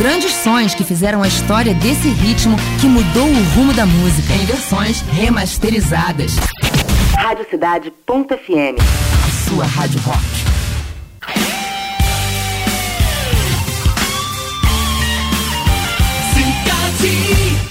Grandes 0.00 0.32
sons 0.32 0.74
que 0.74 0.82
fizeram 0.82 1.22
a 1.22 1.28
história 1.28 1.74
desse 1.74 2.08
ritmo 2.08 2.56
que 2.80 2.86
mudou 2.86 3.28
o 3.28 3.42
rumo 3.54 3.74
da 3.74 3.84
música. 3.84 4.32
Em 4.32 4.46
versões 4.46 5.02
remasterizadas. 5.02 6.36
Radiocidade.fm. 7.18 8.78
A 8.80 9.50
sua 9.50 9.66
rádio 9.66 10.00
rock. 10.00 10.24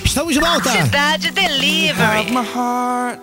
Estamos 0.05 0.35
de 0.35 0.39
volta. 0.39 0.69
Cidade 0.69 1.31
Delivery. 1.31 2.31
my 2.31 2.43
heart, 2.43 3.19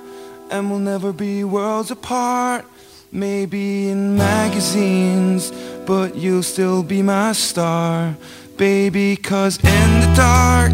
and 0.51 0.69
we'll 0.69 0.81
never 0.81 1.13
be 1.13 1.45
worlds 1.45 1.93
apart. 1.93 2.65
Maybe 3.13 3.89
in 3.89 4.17
magazines, 4.17 5.53
but 5.87 6.17
you'll 6.17 6.43
still 6.43 6.83
be 6.83 7.05
my 7.05 7.33
star, 7.35 8.17
baby. 8.57 9.17
Cause 9.17 9.59
in 9.59 10.01
the 10.01 10.13
dark, 10.17 10.73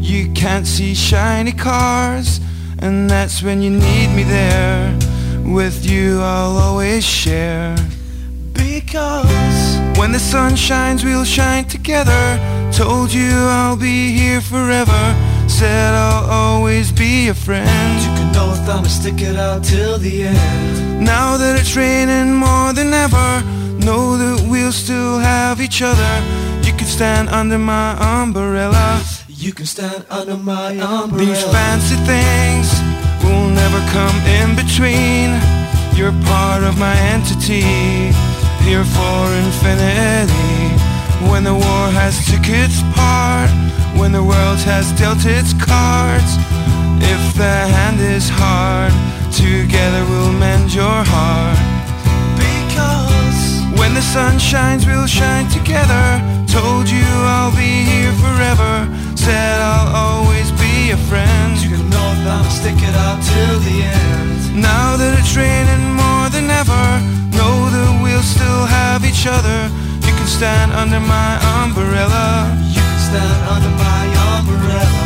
you 0.00 0.32
can't 0.32 0.66
see 0.66 0.94
shiny 0.94 1.52
cars, 1.52 2.40
and 2.78 3.10
that's 3.10 3.42
when 3.42 3.62
you 3.62 3.70
need 3.70 4.08
me 4.14 4.22
there. 4.22 4.96
With 5.44 5.84
you, 5.84 6.20
I'll 6.20 6.56
always 6.56 7.04
share. 7.04 7.76
Because 8.52 9.78
when 9.98 10.12
the 10.12 10.18
sun 10.18 10.56
shines, 10.56 11.04
we'll 11.04 11.24
shine 11.24 11.64
together. 11.64 12.38
Told 12.72 13.12
you 13.12 13.30
I'll 13.30 13.76
be 13.76 14.12
here 14.12 14.40
forever. 14.40 15.02
Said 15.48 15.94
I'll 15.94 16.30
always 16.30 16.92
be 16.92 17.28
a 17.28 17.34
friend. 17.34 18.00
You 18.02 18.08
can 18.18 18.32
know 18.32 18.52
if 18.52 18.68
I'ma 18.68 18.88
stick 18.88 19.20
it 19.20 19.36
out 19.36 19.64
till 19.64 19.98
the 19.98 20.24
end. 20.24 21.04
Now 21.04 21.36
that 21.36 21.58
it's 21.58 21.76
raining 21.76 22.34
more 22.34 22.72
than 22.72 22.92
ever, 22.92 23.42
know 23.84 24.16
that 24.16 24.48
we'll 24.50 24.72
still 24.72 25.18
have 25.18 25.60
each 25.60 25.80
other. 25.82 26.46
Can 26.86 26.92
stand 26.92 27.28
under 27.30 27.58
my 27.58 27.98
umbrella. 27.98 29.02
You 29.26 29.52
can 29.52 29.66
stand 29.66 30.06
under 30.08 30.36
my 30.36 30.70
umbrella. 30.70 31.18
These 31.18 31.42
fancy 31.50 31.96
things 32.06 32.70
will 33.24 33.48
never 33.50 33.80
come 33.90 34.16
in 34.38 34.54
between. 34.54 35.34
You're 35.98 36.14
part 36.30 36.62
of 36.62 36.78
my 36.78 36.94
entity, 37.10 37.66
here 38.62 38.84
for 38.84 39.20
infinity. 39.34 40.78
When 41.28 41.42
the 41.42 41.54
war 41.54 41.84
has 41.90 42.24
took 42.30 42.46
its 42.46 42.80
part, 42.94 43.50
when 43.98 44.12
the 44.12 44.22
world 44.22 44.60
has 44.60 44.92
dealt 44.92 45.26
its 45.26 45.54
cards. 45.54 46.38
If 47.02 47.34
the 47.34 47.56
hand 47.76 47.98
is 47.98 48.30
hard, 48.30 48.92
together 49.34 50.04
we'll 50.08 50.32
mend 50.38 50.72
your 50.72 51.02
heart. 51.02 51.75
The 53.96 54.02
sun 54.02 54.38
shines, 54.38 54.84
we'll 54.84 55.06
shine 55.06 55.48
together. 55.48 56.04
Told 56.46 56.86
you 56.86 57.08
I'll 57.32 57.50
be 57.56 57.80
here 57.80 58.12
forever. 58.20 58.86
Said 59.16 59.58
I'll 59.58 59.88
always 59.96 60.52
be 60.60 60.90
a 60.90 60.98
friend. 61.08 61.56
You 61.56 61.70
can 61.70 61.88
know 61.88 62.10
that 62.20 62.28
I'll 62.28 62.50
stick 62.50 62.76
it 62.76 62.94
out 62.94 63.24
till 63.24 63.58
the 63.60 63.88
end. 63.88 64.60
Now 64.60 64.98
that 64.98 65.16
it's 65.18 65.34
raining 65.34 65.96
more 65.96 66.28
than 66.28 66.50
ever, 66.50 66.84
know 67.40 67.56
that 67.72 68.02
we'll 68.02 68.20
still 68.20 68.66
have 68.66 69.02
each 69.02 69.26
other. 69.26 69.72
You 70.04 70.12
can 70.12 70.28
stand 70.28 70.72
under 70.72 71.00
my 71.00 71.40
umbrella. 71.64 72.52
You 72.68 72.84
can 72.84 73.00
stand 73.00 73.48
under 73.48 73.72
my 73.80 74.02
umbrella. 74.36 75.05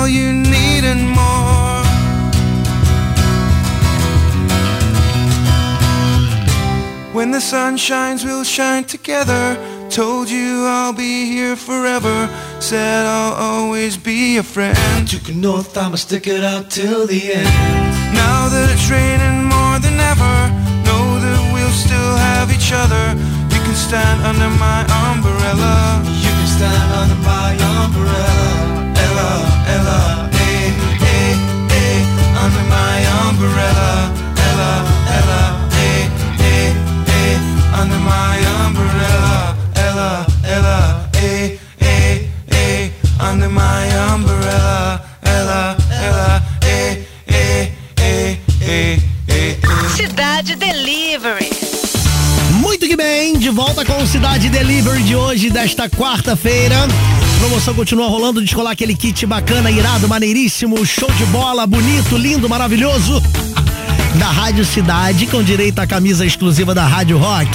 All 0.00 0.08
you 0.08 0.32
need 0.32 0.82
and 0.84 1.02
more. 1.20 1.84
When 7.12 7.30
the 7.32 7.40
sun 7.40 7.76
shines, 7.76 8.24
we'll 8.24 8.44
shine 8.44 8.84
together. 8.84 9.44
Told 9.90 10.30
you 10.30 10.64
I'll 10.64 10.94
be 10.94 11.26
here 11.26 11.56
forever. 11.56 12.16
Said 12.60 13.04
I'll 13.06 13.34
always 13.48 13.96
be 13.98 14.38
a 14.38 14.42
friend. 14.42 15.12
You 15.12 15.18
can 15.18 15.40
know 15.40 15.58
if 15.58 15.76
I'ma 15.76 15.96
stick 15.96 16.26
it 16.26 16.44
out 16.44 16.70
till 16.70 17.06
the 17.06 17.22
end. 17.40 17.54
Now 18.24 18.48
that 18.52 18.66
it's 18.74 18.88
raining 18.96 19.38
more 19.56 19.76
than 19.84 19.96
ever, 20.12 20.36
know 20.88 21.06
that 21.24 21.40
we'll 21.52 21.76
still 21.86 22.14
have 22.28 22.48
each 22.56 22.70
other. 22.72 23.04
You 23.52 23.60
can 23.66 23.76
stand 23.88 24.18
under 24.30 24.50
my 24.66 24.80
umbrella. 25.08 25.74
You 26.24 26.32
can 26.38 26.48
stand 26.56 26.88
under 27.00 27.18
my 27.32 27.50
umbrella. 27.76 28.79
Under 37.80 37.98
my 37.98 38.36
umbrella. 38.66 39.56
Ella, 39.74 40.26
Ella, 40.44 41.08
eh, 41.14 41.58
eh, 41.80 42.28
eh, 42.50 42.90
under 43.18 43.48
my 43.48 43.88
umbrella. 44.14 45.02
Ella, 45.22 45.76
Ella, 45.90 46.42
eh, 46.62 47.06
eh, 47.26 47.72
eh, 47.96 48.38
eh, 48.60 49.00
eh, 49.28 49.56
eh. 49.56 49.58
Cidade 49.96 50.56
Delivery. 50.56 51.48
Muito 52.60 52.86
que 52.86 52.96
bem, 52.96 53.38
de 53.38 53.48
volta 53.48 53.84
com 53.84 54.02
o 54.02 54.06
Cidade 54.06 54.50
Delivery 54.50 55.02
de 55.02 55.16
hoje, 55.16 55.50
desta 55.50 55.88
quarta-feira. 55.88 56.76
Promoção 57.38 57.72
continua 57.74 58.08
rolando, 58.08 58.42
descolar 58.42 58.72
aquele 58.72 58.94
kit 58.94 59.24
bacana, 59.24 59.70
irado, 59.70 60.06
maneiríssimo, 60.06 60.84
show 60.84 61.10
de 61.12 61.24
bola, 61.26 61.66
bonito, 61.66 62.18
lindo, 62.18 62.46
maravilhoso. 62.48 63.22
Da 64.18 64.30
Rádio 64.30 64.64
Cidade, 64.64 65.26
com 65.26 65.42
direito 65.42 65.78
à 65.78 65.86
camisa 65.86 66.26
exclusiva 66.26 66.74
da 66.74 66.86
Rádio 66.86 67.18
Rock. 67.18 67.50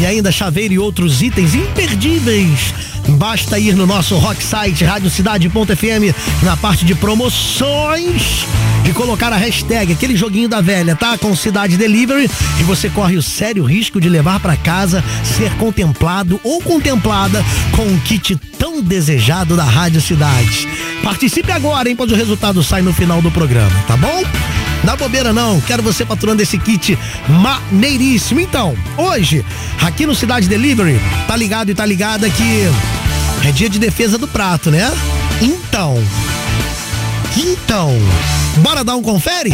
E 0.00 0.06
ainda 0.06 0.30
chaveiro 0.30 0.74
e 0.74 0.78
outros 0.78 1.22
itens 1.22 1.54
imperdíveis. 1.54 2.74
Basta 3.10 3.58
ir 3.58 3.74
no 3.74 3.86
nosso 3.86 4.16
rock 4.16 4.42
site 4.42 4.84
radiocidade.fm 4.84 6.14
na 6.42 6.56
parte 6.56 6.84
de 6.84 6.94
promoções 6.94 8.46
e 8.88 8.92
colocar 8.92 9.32
a 9.32 9.36
hashtag, 9.36 9.92
aquele 9.92 10.16
joguinho 10.16 10.48
da 10.48 10.60
velha, 10.60 10.94
tá? 10.94 11.18
Com 11.18 11.34
Cidade 11.34 11.76
Delivery 11.76 12.30
e 12.60 12.62
você 12.62 12.88
corre 12.88 13.16
o 13.16 13.22
sério 13.22 13.64
risco 13.64 14.00
de 14.00 14.08
levar 14.08 14.38
para 14.40 14.56
casa, 14.56 15.02
ser 15.24 15.50
contemplado 15.56 16.40
ou 16.44 16.62
contemplada 16.62 17.44
com 17.72 17.82
um 17.82 17.98
kit 17.98 18.36
tão 18.58 18.80
desejado 18.82 19.56
da 19.56 19.64
Rádio 19.64 20.00
Cidade. 20.00 20.68
Participe 21.02 21.50
agora, 21.50 21.88
hein? 21.88 21.96
Pois 21.96 22.12
o 22.12 22.16
resultado 22.16 22.62
sai 22.62 22.82
no 22.82 22.92
final 22.92 23.20
do 23.20 23.30
programa, 23.30 23.74
tá 23.86 23.96
bom? 23.96 24.22
Dá 24.84 24.94
bobeira 24.94 25.32
não, 25.32 25.60
quero 25.60 25.82
você 25.82 26.04
patrulhando 26.04 26.42
esse 26.42 26.58
kit 26.58 26.96
maneiríssimo. 27.28 28.40
Então, 28.40 28.76
hoje, 28.96 29.44
aqui 29.82 30.06
no 30.06 30.14
Cidade 30.14 30.48
Delivery, 30.48 31.00
tá 31.26 31.34
ligado 31.34 31.70
e 31.70 31.74
tá 31.74 31.84
ligada 31.84 32.30
que 32.30 32.68
é 33.44 33.50
dia 33.50 33.68
de 33.68 33.78
defesa 33.78 34.16
do 34.16 34.28
prato, 34.28 34.70
né? 34.70 34.92
Então, 35.40 36.02
então, 37.36 37.90
bora 38.58 38.82
dar 38.82 38.96
um 38.96 39.02
confere? 39.02 39.50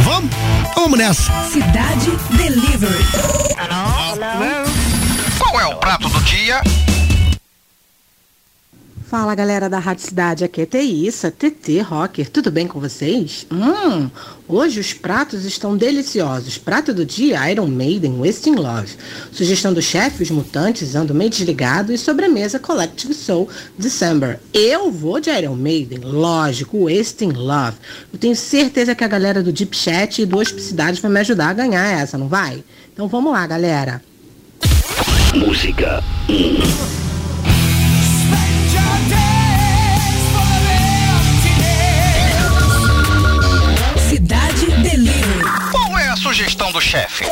Vamos? 0.00 0.30
Vamos 0.74 0.98
nessa. 0.98 1.30
Cidade 1.50 2.10
Delivery. 2.30 3.04
Qual 5.38 5.60
é 5.60 5.66
o 5.66 5.76
prato 5.76 6.08
do 6.08 6.20
dia? 6.22 6.62
Fala 9.18 9.34
galera 9.34 9.66
da 9.70 9.78
Rádio 9.78 10.04
Cidade, 10.04 10.44
aqui 10.44 10.60
é 10.60 10.66
Teissa, 10.66 11.30
TT 11.30 11.80
Rocker, 11.80 12.28
tudo 12.28 12.50
bem 12.50 12.66
com 12.66 12.78
vocês? 12.78 13.46
Hum, 13.50 14.10
hoje 14.46 14.78
os 14.78 14.92
pratos 14.92 15.46
estão 15.46 15.74
deliciosos. 15.74 16.58
Prato 16.58 16.92
do 16.92 17.02
dia, 17.02 17.50
Iron 17.50 17.66
Maiden, 17.66 18.18
Wasting 18.18 18.56
Love. 18.56 18.92
Sugestão 19.32 19.72
do 19.72 19.80
chefe, 19.80 20.22
Os 20.22 20.30
Mutantes, 20.30 20.94
Ando 20.94 21.14
Meio 21.14 21.30
Desligado 21.30 21.94
e 21.94 21.96
sobremesa 21.96 22.58
Collective 22.58 23.14
Soul, 23.14 23.48
December. 23.78 24.38
Eu 24.52 24.92
vou 24.92 25.18
de 25.18 25.30
Iron 25.30 25.56
Maiden, 25.56 26.00
lógico, 26.00 26.84
Wasting 26.84 27.32
Love. 27.32 27.78
Eu 28.12 28.18
tenho 28.18 28.36
certeza 28.36 28.94
que 28.94 29.02
a 29.02 29.08
galera 29.08 29.42
do 29.42 29.50
Deep 29.50 29.74
Chat 29.74 30.20
e 30.20 30.26
do 30.26 30.38
Hospicidade 30.38 31.00
vai 31.00 31.10
me 31.10 31.20
ajudar 31.20 31.48
a 31.48 31.54
ganhar 31.54 31.86
essa, 31.86 32.18
não 32.18 32.28
vai? 32.28 32.62
Então 32.92 33.08
vamos 33.08 33.32
lá, 33.32 33.46
galera. 33.46 34.02
Música 35.34 36.04
1. 36.28 37.05
Sugestão 46.36 46.70
do 46.70 46.82
chefe? 46.82 47.24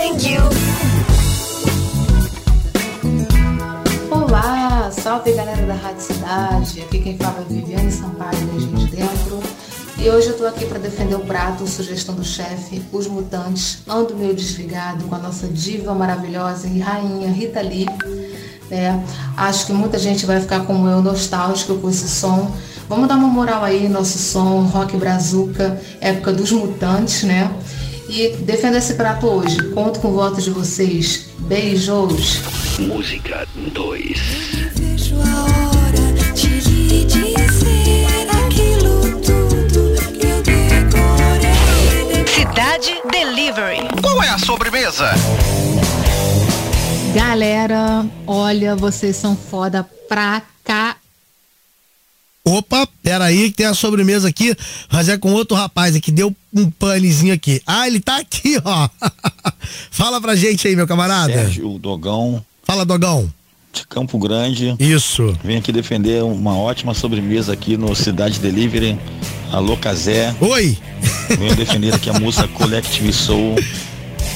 Olá, 4.10 4.90
salve 4.90 5.34
galera 5.34 5.66
da 5.66 5.74
Rádio 5.74 6.00
Cidade. 6.00 6.80
Aqui 6.80 7.00
quem 7.00 7.18
fala 7.18 7.44
é 7.46 7.52
Viviane 7.52 7.92
Sampaio, 7.92 8.46
da 8.46 8.58
Gente 8.58 8.96
Dentro. 8.96 9.42
E 9.98 10.08
hoje 10.08 10.28
eu 10.28 10.38
tô 10.38 10.46
aqui 10.46 10.64
para 10.64 10.78
defender 10.78 11.16
o 11.16 11.20
prato, 11.20 11.66
sugestão 11.66 12.14
do 12.14 12.24
chefe, 12.24 12.82
Os 12.90 13.06
Mutantes. 13.06 13.82
Ando 13.86 14.16
meio 14.16 14.34
desligado 14.34 15.04
com 15.04 15.14
a 15.14 15.18
nossa 15.18 15.48
diva 15.48 15.92
maravilhosa 15.92 16.66
e 16.66 16.80
rainha 16.80 17.30
Rita 17.30 17.60
Lee. 17.60 17.86
É, 18.70 18.98
acho 19.36 19.66
que 19.66 19.74
muita 19.74 19.98
gente 19.98 20.24
vai 20.24 20.40
ficar 20.40 20.60
como 20.60 20.88
eu, 20.88 21.02
nostálgico 21.02 21.76
com 21.76 21.90
esse 21.90 22.08
som. 22.08 22.50
Vamos 22.88 23.06
dar 23.06 23.16
uma 23.16 23.28
moral 23.28 23.62
aí, 23.62 23.86
nosso 23.86 24.16
som, 24.16 24.62
rock 24.62 24.96
brazuca, 24.96 25.78
época 26.00 26.32
dos 26.32 26.50
mutantes, 26.52 27.22
né? 27.24 27.50
E 28.14 28.28
defenda 28.28 28.78
esse 28.78 28.94
prato 28.94 29.26
hoje. 29.26 29.60
Conto 29.70 29.98
com 29.98 30.06
o 30.06 30.12
voto 30.12 30.40
de 30.40 30.48
vocês. 30.48 31.30
Beijos! 31.40 32.42
Música 32.78 33.44
2. 33.56 34.20
Vejo 34.74 35.16
a 35.16 35.44
hora 35.66 36.32
de 36.32 36.46
lhe 36.46 37.04
dizer 37.06 38.28
aquilo 38.30 39.00
tudo 39.20 40.12
que 40.12 40.26
eu 40.28 40.40
decorei. 40.44 42.24
Cidade 42.28 43.02
Delivery. 43.10 43.88
Qual 44.00 44.22
é 44.22 44.28
a 44.28 44.38
sobremesa? 44.38 45.10
Galera, 47.16 48.06
olha, 48.28 48.76
vocês 48.76 49.16
são 49.16 49.36
foda 49.36 49.84
pra 50.08 50.40
cá. 50.62 50.93
Opa, 52.46 52.86
peraí 53.02 53.50
que 53.50 53.56
tem 53.56 53.66
a 53.66 53.72
sobremesa 53.74 54.28
aqui, 54.28 54.54
mas 54.92 55.08
é 55.08 55.16
com 55.16 55.32
outro 55.32 55.56
rapaz 55.56 55.96
aqui, 55.96 56.10
deu 56.12 56.34
um 56.52 56.70
panezinho 56.70 57.32
aqui. 57.32 57.62
Ah, 57.66 57.86
ele 57.86 58.00
tá 58.00 58.18
aqui, 58.18 58.58
ó. 58.62 58.88
Fala 59.90 60.20
pra 60.20 60.36
gente 60.36 60.68
aí, 60.68 60.76
meu 60.76 60.86
camarada. 60.86 61.32
Sérgio 61.32 61.78
Dogão, 61.78 62.44
Fala, 62.62 62.84
Dogão. 62.84 63.32
de 63.72 63.86
Campo 63.86 64.18
Grande. 64.18 64.76
Isso. 64.78 65.34
Vem 65.42 65.56
aqui 65.56 65.72
defender 65.72 66.22
uma 66.22 66.54
ótima 66.56 66.92
sobremesa 66.92 67.52
aqui 67.54 67.76
no 67.78 67.94
Cidade 67.96 68.38
Delivery. 68.38 68.98
Alô 69.50 69.76
Casé. 69.76 70.34
Oi. 70.40 70.76
Venho 71.38 71.56
defender 71.56 71.94
aqui 71.94 72.10
a 72.10 72.14
música 72.20 72.46
Collective 72.52 73.12
Soul 73.12 73.54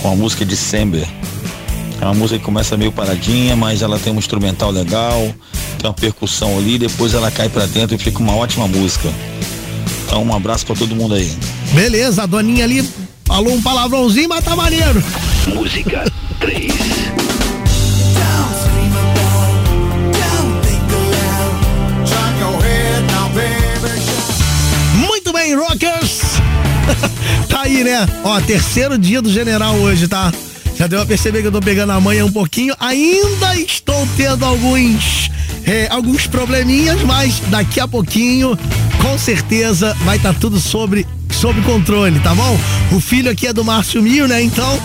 com 0.00 0.12
a 0.12 0.16
música 0.16 0.44
December. 0.46 1.06
É 2.00 2.04
uma 2.04 2.14
música 2.14 2.38
que 2.38 2.44
começa 2.44 2.76
meio 2.76 2.92
paradinha, 2.92 3.56
mas 3.56 3.82
ela 3.82 3.98
tem 3.98 4.12
um 4.12 4.18
instrumental 4.18 4.70
legal, 4.70 5.34
tem 5.78 5.88
uma 5.88 5.94
percussão 5.94 6.56
ali, 6.56 6.78
depois 6.78 7.12
ela 7.12 7.30
cai 7.30 7.48
pra 7.48 7.66
dentro 7.66 7.96
e 7.96 7.98
fica 7.98 8.18
uma 8.20 8.34
ótima 8.36 8.68
música. 8.68 9.12
Então 10.06 10.22
um 10.24 10.34
abraço 10.34 10.64
pra 10.64 10.76
todo 10.76 10.94
mundo 10.94 11.14
aí. 11.14 11.30
Beleza, 11.72 12.22
a 12.22 12.26
doninha 12.26 12.64
ali 12.64 12.88
falou 13.24 13.52
um 13.52 13.60
palavrãozinho, 13.60 14.28
mas 14.28 14.44
tá 14.44 14.54
maneiro. 14.54 15.02
Música 15.54 16.04
3. 16.40 16.72
Muito 24.94 25.32
bem, 25.32 25.54
Rockers! 25.54 26.20
tá 27.48 27.62
aí, 27.62 27.82
né? 27.84 28.06
Ó, 28.24 28.40
terceiro 28.40 28.96
dia 28.96 29.20
do 29.20 29.30
general 29.30 29.74
hoje, 29.76 30.06
tá? 30.08 30.32
Já 30.78 30.86
deu 30.86 31.02
a 31.02 31.06
perceber 31.06 31.40
que 31.40 31.48
eu 31.48 31.52
tô 31.52 31.60
pegando 31.60 31.90
a 31.90 32.00
manha 32.00 32.24
um 32.24 32.30
pouquinho. 32.30 32.72
Ainda 32.78 33.56
estou 33.56 34.06
tendo 34.16 34.44
alguns, 34.44 35.28
é, 35.66 35.88
alguns 35.90 36.28
probleminhas, 36.28 37.02
mas 37.02 37.40
daqui 37.48 37.80
a 37.80 37.88
pouquinho, 37.88 38.56
com 39.02 39.18
certeza, 39.18 39.92
vai 40.04 40.18
estar 40.18 40.32
tudo 40.34 40.60
sobre, 40.60 41.04
sob 41.32 41.60
controle, 41.62 42.20
tá 42.20 42.32
bom? 42.32 42.56
O 42.92 43.00
filho 43.00 43.28
aqui 43.28 43.48
é 43.48 43.52
do 43.52 43.64
Márcio 43.64 44.00
Mil, 44.00 44.28
né? 44.28 44.40
Então, 44.40 44.80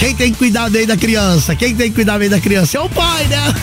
quem 0.00 0.16
tem 0.16 0.32
que 0.32 0.38
cuidar 0.38 0.68
bem 0.68 0.84
da 0.84 0.96
criança? 0.96 1.54
Quem 1.54 1.76
tem 1.76 1.90
que 1.90 1.94
cuidar 1.94 2.18
bem 2.18 2.28
da 2.28 2.40
criança? 2.40 2.78
É 2.78 2.80
o 2.80 2.88
pai, 2.88 3.24
né? 3.26 3.54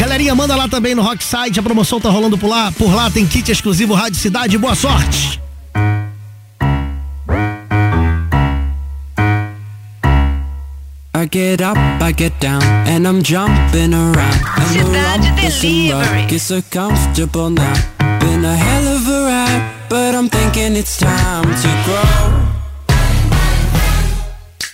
Galerinha, 0.00 0.34
manda 0.34 0.56
lá 0.56 0.66
também 0.66 0.96
no 0.96 1.02
Rock 1.02 1.22
Site, 1.22 1.60
a 1.60 1.62
promoção 1.62 2.00
tá 2.00 2.10
rolando 2.10 2.36
por 2.36 2.48
lá. 2.48 2.72
Por 2.72 2.92
lá 2.92 3.08
tem 3.12 3.24
kit 3.24 3.48
exclusivo 3.52 3.94
Rádio 3.94 4.18
Cidade. 4.18 4.58
Boa 4.58 4.74
sorte! 4.74 5.45
I 11.16 11.24
get 11.24 11.62
up, 11.62 11.78
I 11.78 12.12
get 12.12 12.38
down, 12.40 12.62
and 12.62 13.08
I'm 13.08 13.22
jumping 13.22 13.94
around. 13.94 14.40
And 14.76 14.76
the 14.76 15.00
rump 15.00 15.42
is 15.42 15.64
a 15.64 15.92
rug, 15.92 16.30
it's 16.30 16.42
so 16.42 16.60
comfortable 16.60 17.48
now. 17.48 17.72
Been 18.20 18.44
a 18.44 18.54
hell 18.54 18.86
of 18.96 19.08
a 19.08 19.24
ride, 19.24 19.88
but 19.88 20.14
I'm 20.14 20.28
thinking 20.28 20.76
it's 20.76 20.98
time 20.98 21.44
to 21.62 21.68
grow. 21.86 22.36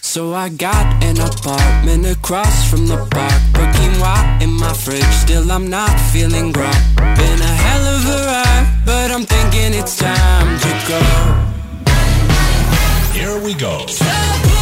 So 0.01 0.35
I 0.35 0.49
got 0.49 1.05
an 1.05 1.21
apartment 1.21 2.07
across 2.07 2.69
from 2.69 2.89
the 2.89 2.97
park. 2.97 3.41
Put 3.55 3.69
quinoa 3.77 4.43
in 4.43 4.51
my 4.51 4.73
fridge, 4.73 5.15
still 5.15 5.49
I'm 5.49 5.71
not 5.71 5.97
feeling 6.11 6.51
grown. 6.51 6.75
Been 6.97 7.41
a 7.41 7.55
hell 7.65 7.85
of 7.95 8.05
a 8.05 8.19
ride, 8.27 8.83
but 8.85 9.13
I'm 9.13 9.25
thinking 9.25 9.79
it's 9.79 9.97
time 9.97 10.59
to 10.59 10.71
go. 10.89 11.03
Here 13.17 13.41
we 13.41 13.55
go. 13.55 13.87
So 13.87 14.62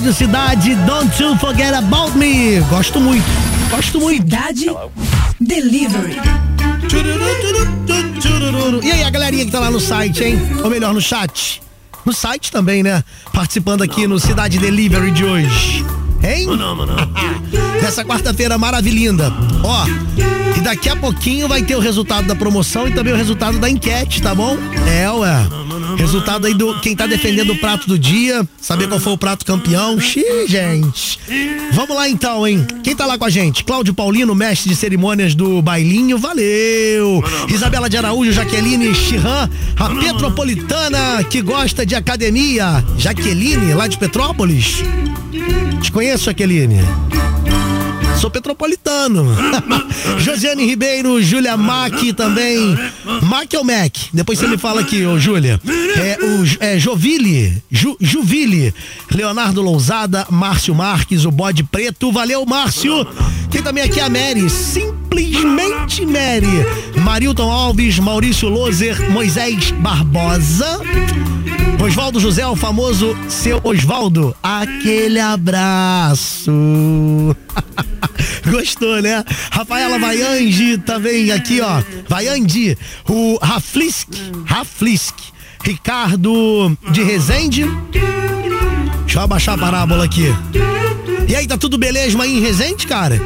Rádio 0.00 0.14
Cidade. 0.14 0.74
Don't 0.86 1.22
you 1.22 1.36
forget 1.36 1.74
about 1.74 2.16
me. 2.16 2.58
Gosto 2.70 2.98
muito. 2.98 3.22
Gosto 3.70 4.00
muito. 4.00 4.22
Cidade 4.22 4.66
Delivery. 5.38 6.16
E 8.82 8.90
aí, 8.90 9.04
a 9.04 9.10
galerinha 9.10 9.44
que 9.44 9.52
tá 9.52 9.60
lá 9.60 9.70
no 9.70 9.78
site, 9.78 10.24
hein? 10.24 10.40
Ou 10.64 10.70
melhor, 10.70 10.94
no 10.94 11.02
chat. 11.02 11.60
No 12.02 12.14
site 12.14 12.50
também, 12.50 12.82
né? 12.82 13.04
Participando 13.30 13.82
aqui 13.82 14.06
no 14.06 14.18
Cidade 14.18 14.58
Delivery 14.58 15.10
de 15.10 15.22
hoje. 15.22 15.84
Hein? 16.22 16.46
Nessa 17.82 18.02
quarta-feira 18.02 18.56
maravilhinda. 18.56 19.30
Ó, 19.62 19.86
e 20.56 20.60
daqui 20.62 20.88
a 20.88 20.96
pouquinho 20.96 21.46
vai 21.46 21.62
ter 21.62 21.76
o 21.76 21.80
resultado 21.80 22.26
da 22.26 22.34
promoção 22.34 22.88
e 22.88 22.92
também 22.92 23.12
o 23.12 23.16
resultado 23.16 23.58
da 23.58 23.68
enquete, 23.68 24.22
tá 24.22 24.34
bom? 24.34 24.56
É, 24.90 25.10
ué. 25.10 25.46
Resultado 26.00 26.46
aí 26.46 26.54
do 26.54 26.80
quem 26.80 26.96
tá 26.96 27.06
defendendo 27.06 27.50
o 27.50 27.58
prato 27.58 27.86
do 27.86 27.98
dia, 27.98 28.48
saber 28.58 28.88
qual 28.88 28.98
foi 28.98 29.12
o 29.12 29.18
prato 29.18 29.44
campeão. 29.44 30.00
Xiii, 30.00 30.48
gente. 30.48 31.20
Vamos 31.72 31.94
lá 31.94 32.08
então, 32.08 32.46
hein? 32.48 32.66
Quem 32.82 32.96
tá 32.96 33.04
lá 33.04 33.18
com 33.18 33.26
a 33.26 33.30
gente? 33.30 33.62
Cláudio 33.62 33.92
Paulino, 33.92 34.34
mestre 34.34 34.70
de 34.70 34.76
cerimônias 34.76 35.34
do 35.34 35.60
bailinho, 35.60 36.16
valeu. 36.16 37.22
Isabela 37.48 37.90
de 37.90 37.98
Araújo, 37.98 38.32
Jaqueline 38.32 38.94
Chirran, 38.94 39.48
a 39.76 39.90
Petropolitana 39.90 41.22
que 41.24 41.42
gosta 41.42 41.84
de 41.84 41.94
academia. 41.94 42.82
Jaqueline, 42.96 43.74
lá 43.74 43.86
de 43.86 43.98
Petrópolis. 43.98 44.82
Te 45.82 45.92
conheço, 45.92 46.24
Jaqueline. 46.24 46.80
Sou 48.20 48.30
petropolitano. 48.30 49.34
Josiane 50.20 50.66
Ribeiro, 50.66 51.22
Júlia 51.22 51.56
Mac 51.56 51.94
também. 52.14 52.78
Mac 53.22 53.48
ou 53.56 53.64
Mac? 53.64 53.96
Depois 54.12 54.38
você 54.38 54.46
me 54.46 54.58
fala 54.58 54.82
aqui, 54.82 55.06
ô 55.06 55.18
Júlia. 55.18 55.58
É, 55.96 56.18
o 56.22 56.44
é, 56.60 56.78
Jovile, 56.78 57.62
Ju, 57.70 57.96
Leonardo 59.10 59.62
Lousada, 59.62 60.26
Márcio 60.30 60.74
Marques, 60.74 61.24
o 61.24 61.30
bode 61.30 61.64
preto. 61.64 62.12
Valeu, 62.12 62.44
Márcio. 62.44 63.06
Tem 63.50 63.62
também 63.62 63.84
aqui 63.84 64.00
a 64.00 64.10
Mary, 64.10 64.50
simplesmente 64.50 66.04
Mary. 66.04 67.00
Marilton 67.02 67.50
Alves, 67.50 67.98
Maurício 67.98 68.50
Lozer, 68.50 69.10
Moisés 69.10 69.70
Barbosa. 69.70 70.78
Oswaldo 71.80 72.20
José, 72.20 72.46
o 72.46 72.54
famoso 72.54 73.16
seu 73.28 73.60
Oswaldo. 73.64 74.36
Aquele 74.42 75.18
abraço. 75.18 76.52
Gostou, 78.50 79.00
né? 79.00 79.24
Rafaela 79.50 79.98
Vaiange 79.98 80.78
também 80.78 81.32
aqui, 81.32 81.60
ó. 81.60 81.82
Vaiande, 82.08 82.76
o 83.08 83.38
Raflisk, 83.42 84.08
Raflisk. 84.44 85.14
Ricardo 85.62 86.76
de 86.90 87.02
Resende. 87.02 87.64
Deixa 89.00 89.18
eu 89.18 89.22
abaixar 89.22 89.54
a 89.54 89.58
parábola 89.58 90.04
aqui. 90.04 90.34
E 91.28 91.36
aí, 91.36 91.46
tá 91.46 91.58
tudo 91.58 91.76
beleza 91.76 92.20
aí 92.20 92.38
em 92.38 92.40
Resende, 92.40 92.86
cara? 92.86 93.20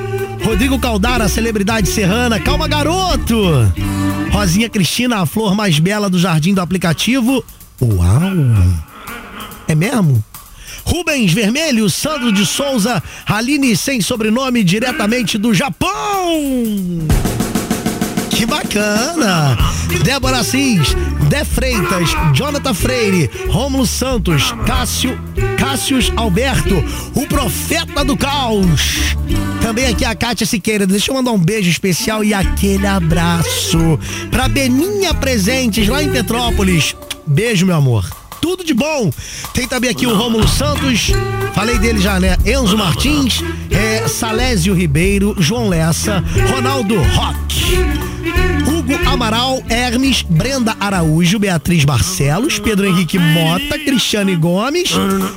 Rodrigo 0.45 0.79
Caldara, 0.79 1.29
celebridade 1.29 1.89
serrana. 1.89 2.41
Calma, 2.41 2.67
garoto! 2.69 3.73
Rosinha 4.33 4.69
Cristina, 4.69 5.21
a 5.21 5.27
flor 5.27 5.55
mais 5.55 5.79
bela 5.79 6.11
do 6.11 6.19
jardim 6.19 6.53
do 6.53 6.61
aplicativo. 6.61 7.45
Uau! 7.81 8.85
É 9.67 9.75
mesmo? 9.75 10.23
Rubens 10.85 11.33
Vermelho, 11.33 11.89
Sandro 11.89 12.31
de 12.31 12.45
Souza, 12.45 13.03
Aline 13.27 13.77
sem 13.77 14.01
sobrenome, 14.01 14.63
diretamente 14.63 15.39
do 15.39 15.55
Japão. 15.55 16.41
Que 18.31 18.45
bacana! 18.45 19.57
Débora 20.03 20.39
Assis, 20.39 20.95
Dé 21.29 21.45
Freitas, 21.45 22.11
Jonathan 22.33 22.75
Freire, 22.75 23.31
Rômulo 23.49 23.87
Santos, 23.87 24.53
Cássio, 24.67 25.19
Cássius 25.59 26.13
Alberto, 26.17 26.83
o 27.15 27.27
profeta 27.27 28.05
do 28.05 28.17
caos. 28.17 29.17
Também 29.61 29.87
aqui 29.87 30.05
a 30.05 30.15
Kátia 30.15 30.47
Siqueira. 30.47 30.87
Deixa 30.87 31.11
eu 31.11 31.15
mandar 31.15 31.33
um 31.33 31.39
beijo 31.39 31.71
especial 31.71 32.23
e 32.23 32.35
aquele 32.35 32.87
abraço 32.87 33.99
pra 34.31 34.49
Beninha 34.49 35.15
Presentes, 35.15 35.89
lá 35.89 36.03
em 36.03 36.11
Petrópolis. 36.11 36.95
Beijo, 37.27 37.67
meu 37.67 37.77
amor 37.77 38.25
tudo 38.45 38.63
de 38.63 38.75
bom. 38.75 39.11
Tem 39.55 39.67
também 39.67 39.89
aqui 39.89 40.07
o 40.07 40.15
Rômulo 40.15 40.47
Santos, 40.47 41.13
falei 41.55 41.79
dele 41.79 41.99
já, 41.99 42.21
né? 42.21 42.37
Enzo 42.45 42.77
Martins, 42.77 43.43
é, 43.71 44.07
Salésio 44.07 44.75
Ribeiro, 44.75 45.35
João 45.39 45.67
Lessa, 45.67 46.23
Ronaldo 46.53 46.95
Roque. 47.01 47.65
Hugo 48.85 49.09
Amaral, 49.09 49.63
Hermes, 49.67 50.21
Brenda 50.29 50.77
Araújo, 50.79 51.39
Beatriz 51.39 51.85
Barcelos, 51.85 52.59
Pedro 52.59 52.85
Henrique 52.87 53.19
Mota, 53.19 53.79
Cristiane 53.79 54.37
Gomes 54.37 54.91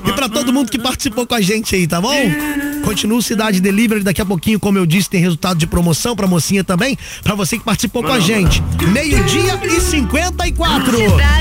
e 0.06 0.12
pra 0.12 0.28
todo 0.28 0.52
mundo 0.52 0.70
que 0.70 0.78
participou 0.78 1.26
com 1.26 1.34
a 1.34 1.40
gente 1.40 1.74
aí, 1.74 1.88
tá 1.88 2.02
bom? 2.02 2.14
Continua 2.84 3.20
o 3.20 3.22
Cidade 3.22 3.62
Delivery, 3.62 4.04
daqui 4.04 4.22
a 4.22 4.26
pouquinho, 4.26 4.60
como 4.60 4.78
eu 4.78 4.86
disse, 4.86 5.10
tem 5.10 5.22
resultado 5.22 5.58
de 5.58 5.66
promoção 5.66 6.16
pra 6.16 6.28
mocinha 6.28 6.64
também, 6.64 6.98
pra 7.24 7.36
você 7.36 7.58
que 7.58 7.64
participou 7.64 8.04
com 8.04 8.12
a 8.12 8.20
gente. 8.20 8.62
Meio-dia 8.92 9.60
e 9.64 9.80
54. 9.80 10.86
Cidade. 10.86 11.12
Cidade 11.12 11.37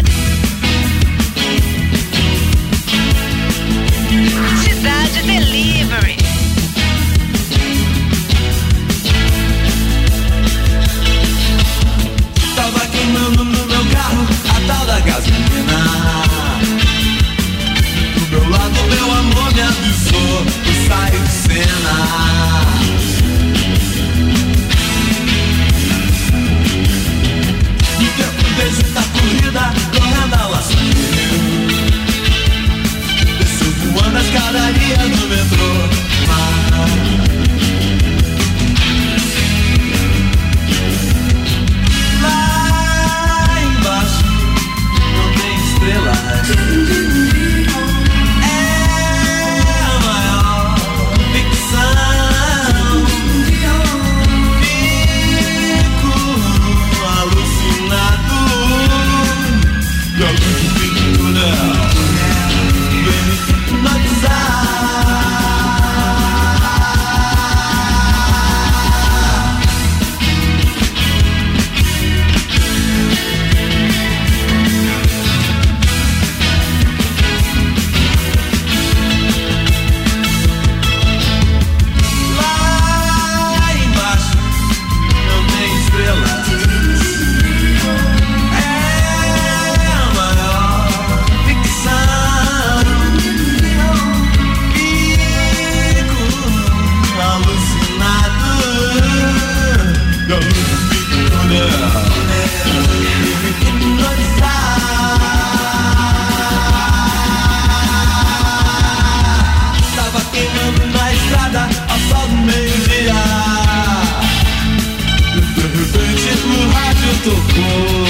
tocou 117.27 118.07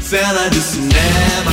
Cena 0.00 0.50
de 0.50 0.60
cinema. 0.60 1.52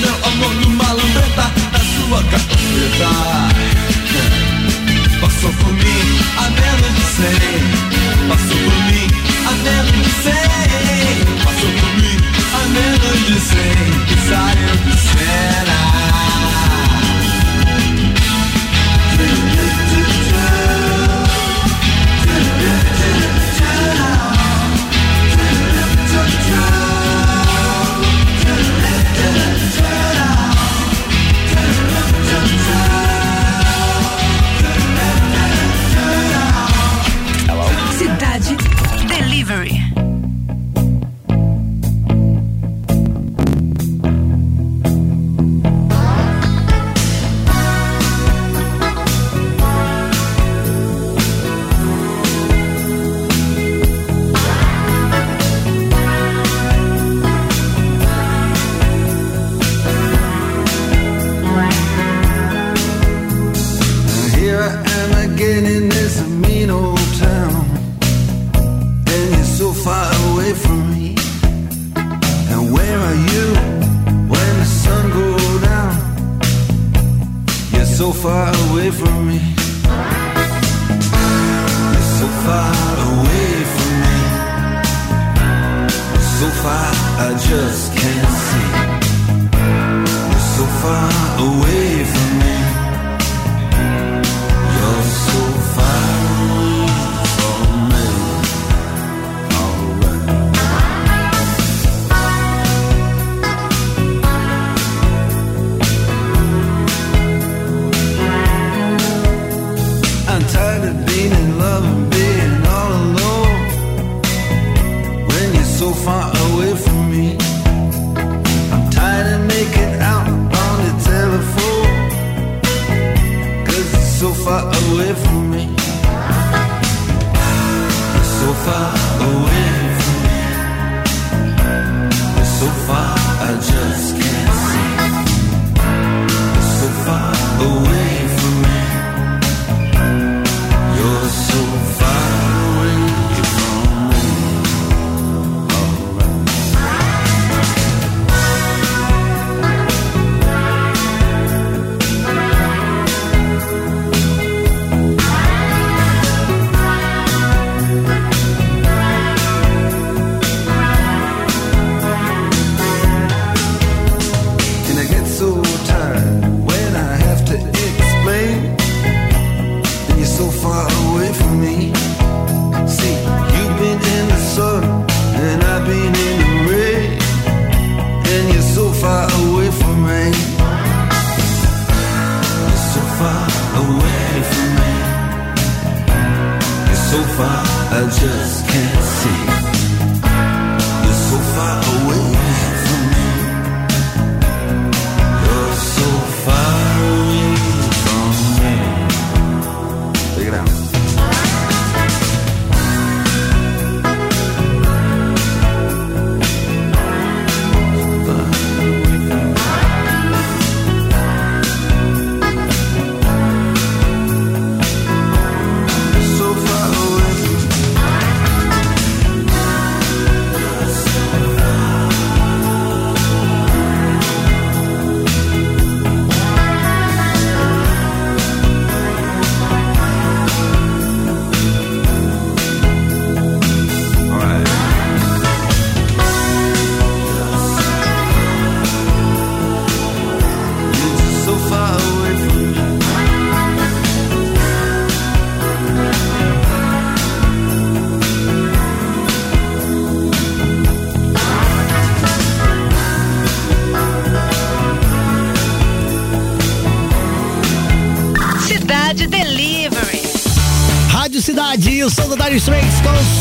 Meu 0.00 0.16
amor 0.26 0.54
do 0.54 0.70
malambreta 0.70 1.52
na 1.72 1.78
sua 1.78 2.22
capa 2.30 2.56
preta 2.72 3.12
Passou 5.20 5.52
por 5.52 5.72
mim 5.72 6.18
a 6.38 6.50
menos 6.50 6.94
de 6.94 7.02
cem 7.02 7.85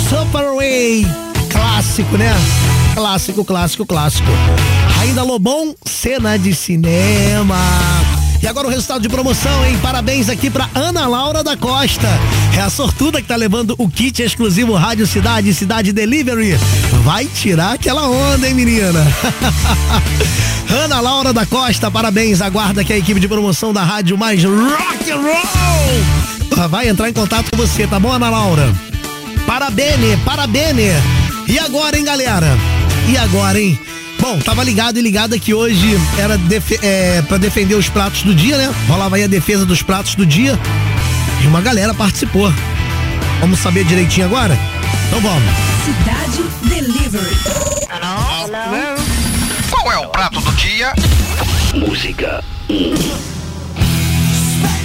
Superway. 0.09 1.05
Clássico, 1.49 2.17
né? 2.17 2.31
Clássico, 2.93 3.43
clássico, 3.43 3.85
clássico. 3.85 4.27
Ainda 5.01 5.23
Lobão, 5.23 5.75
cena 5.85 6.37
de 6.37 6.53
cinema. 6.53 7.57
E 8.41 8.47
agora 8.47 8.67
o 8.67 8.69
resultado 8.69 9.01
de 9.01 9.09
promoção, 9.09 9.65
hein? 9.65 9.77
Parabéns 9.81 10.29
aqui 10.29 10.49
pra 10.49 10.69
Ana 10.75 11.07
Laura 11.07 11.43
da 11.43 11.57
Costa. 11.57 12.07
É 12.55 12.61
a 12.61 12.69
sortuda 12.69 13.21
que 13.21 13.27
tá 13.27 13.35
levando 13.35 13.73
o 13.79 13.89
kit 13.89 14.21
exclusivo 14.21 14.73
Rádio 14.75 15.07
Cidade, 15.07 15.53
Cidade 15.53 15.91
Delivery. 15.91 16.55
Vai 17.03 17.25
tirar 17.25 17.73
aquela 17.73 18.07
onda, 18.07 18.47
hein, 18.47 18.53
menina? 18.53 18.99
Ana 20.83 20.99
Laura 20.99 21.33
da 21.33 21.45
Costa, 21.45 21.89
parabéns. 21.89 22.41
Aguarda 22.41 22.83
que 22.83 22.93
a 22.93 22.97
equipe 22.97 23.19
de 23.19 23.27
promoção 23.27 23.73
da 23.73 23.83
rádio 23.83 24.17
mais 24.17 24.43
rock 24.43 25.11
and 25.11 25.21
roll 25.21 26.35
vai 26.69 26.87
entrar 26.87 27.09
em 27.09 27.13
contato 27.13 27.51
com 27.51 27.57
você, 27.57 27.85
tá 27.85 27.99
bom, 27.99 28.11
Ana 28.11 28.29
Laura? 28.29 28.73
Parabéns, 29.45 30.19
parabéns. 30.23 30.95
E 31.47 31.59
agora, 31.59 31.97
hein, 31.97 32.03
galera? 32.03 32.47
E 33.07 33.17
agora, 33.17 33.59
hein? 33.59 33.79
Bom, 34.19 34.39
tava 34.39 34.63
ligado 34.63 34.97
e 34.97 35.01
ligada 35.01 35.37
que 35.37 35.53
hoje 35.53 35.99
era 36.17 36.37
defe 36.37 36.79
é, 36.81 37.21
para 37.21 37.37
defender 37.37 37.75
os 37.75 37.87
pratos 37.89 38.23
do 38.23 38.33
dia, 38.33 38.57
né? 38.57 38.73
Rolava 38.87 39.17
aí 39.17 39.23
a 39.23 39.27
defesa 39.27 39.65
dos 39.65 39.81
pratos 39.81 40.15
do 40.15 40.25
dia. 40.25 40.57
E 41.43 41.47
uma 41.47 41.61
galera 41.61 41.93
participou. 41.93 42.51
Vamos 43.39 43.59
saber 43.59 43.85
direitinho 43.85 44.25
agora? 44.25 44.57
Então 45.07 45.21
vamos. 45.21 45.43
Cidade 45.85 46.43
Delivery. 46.63 47.35
Qual 49.69 49.91
é 49.91 49.97
o 49.99 50.07
prato 50.09 50.41
do 50.41 50.51
dia? 50.53 50.93
Música. 51.75 52.43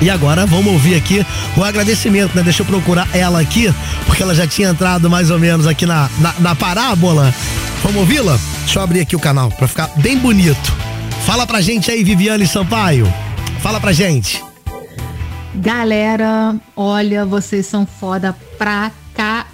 E 0.00 0.10
agora 0.10 0.44
vamos 0.44 0.72
ouvir 0.72 0.96
aqui 0.96 1.24
o 1.56 1.62
agradecimento, 1.62 2.34
né? 2.34 2.42
Deixa 2.42 2.62
eu 2.62 2.66
procurar 2.66 3.08
ela 3.14 3.40
aqui, 3.40 3.72
porque 4.04 4.24
ela 4.24 4.34
já 4.34 4.48
tinha 4.48 4.70
entrado 4.70 5.08
mais 5.08 5.30
ou 5.30 5.38
menos 5.38 5.64
aqui 5.64 5.86
na, 5.86 6.10
na, 6.18 6.34
na 6.40 6.56
parábola. 6.56 7.32
Vamos 7.84 7.98
ouvi-la? 7.98 8.36
Deixa 8.64 8.80
eu 8.80 8.82
abrir 8.82 8.98
aqui 9.00 9.14
o 9.14 9.20
canal 9.20 9.48
pra 9.52 9.68
ficar 9.68 9.88
bem 9.98 10.18
bonito. 10.18 10.74
Fala 11.24 11.46
pra 11.46 11.60
gente 11.60 11.88
aí, 11.88 12.02
Viviane 12.02 12.48
Sampaio. 12.48 13.06
Fala 13.62 13.78
pra 13.78 13.92
gente. 13.92 14.42
Galera, 15.54 16.60
olha, 16.74 17.24
vocês 17.24 17.64
são 17.64 17.86
foda 17.86 18.36
pra 18.58 18.90
cá. 19.14 19.46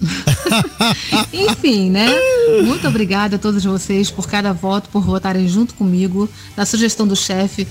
Enfim, 1.32 1.88
né? 1.88 2.08
Muito 2.64 2.88
obrigada 2.88 3.36
a 3.36 3.38
todos 3.38 3.62
vocês 3.64 4.10
por 4.10 4.26
cada 4.26 4.52
voto, 4.52 4.88
por 4.90 5.04
votarem 5.04 5.46
junto 5.46 5.74
comigo 5.74 6.28
na 6.56 6.66
sugestão 6.66 7.06
do 7.06 7.14
chefe. 7.14 7.68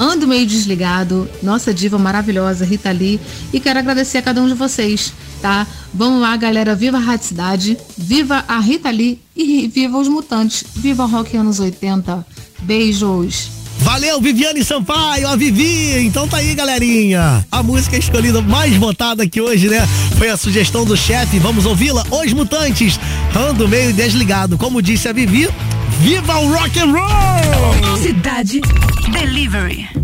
Ando 0.00 0.26
meio 0.26 0.44
desligado, 0.44 1.30
nossa 1.40 1.72
diva 1.72 1.96
maravilhosa, 1.96 2.64
Rita 2.64 2.90
Lee, 2.90 3.20
e 3.52 3.60
quero 3.60 3.78
agradecer 3.78 4.18
a 4.18 4.22
cada 4.22 4.42
um 4.42 4.48
de 4.48 4.54
vocês, 4.54 5.12
tá? 5.40 5.64
Vamos 5.92 6.20
lá, 6.20 6.36
galera, 6.36 6.74
viva 6.74 6.96
a 6.96 7.00
Rádio 7.00 7.26
Cidade, 7.28 7.78
viva 7.96 8.44
a 8.48 8.58
Rita 8.58 8.90
Lee 8.90 9.22
e 9.36 9.68
viva 9.68 9.96
os 9.96 10.08
mutantes, 10.08 10.64
viva 10.74 11.04
o 11.04 11.08
rock 11.08 11.36
anos 11.36 11.60
80. 11.60 12.26
Beijos! 12.62 13.53
Valeu, 13.84 14.18
Viviane 14.18 14.64
Sampaio, 14.64 15.28
a 15.28 15.36
Vivi. 15.36 16.06
Então 16.06 16.26
tá 16.26 16.38
aí, 16.38 16.54
galerinha. 16.54 17.46
A 17.52 17.62
música 17.62 17.98
escolhida 17.98 18.40
mais 18.40 18.74
votada 18.76 19.22
aqui 19.22 19.42
hoje, 19.42 19.68
né? 19.68 19.86
Foi 20.16 20.30
a 20.30 20.38
sugestão 20.38 20.86
do 20.86 20.96
chefe. 20.96 21.38
Vamos 21.38 21.66
ouvi-la? 21.66 22.02
Os 22.10 22.32
Mutantes. 22.32 22.98
Ando 23.36 23.68
meio 23.68 23.92
desligado. 23.92 24.56
Como 24.56 24.80
disse 24.80 25.06
a 25.06 25.12
Vivi, 25.12 25.50
viva 26.00 26.38
o 26.38 26.50
rock 26.50 26.80
and 26.80 26.92
roll! 26.92 27.98
Cidade 27.98 28.62
Delivery. 29.12 30.03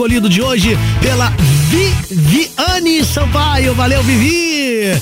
Escolhido 0.00 0.30
de 0.30 0.40
hoje 0.40 0.78
pela 1.02 1.28
Viviane 1.68 3.04
Sampaio. 3.04 3.74
Valeu, 3.74 4.02
Vivi! 4.02 4.98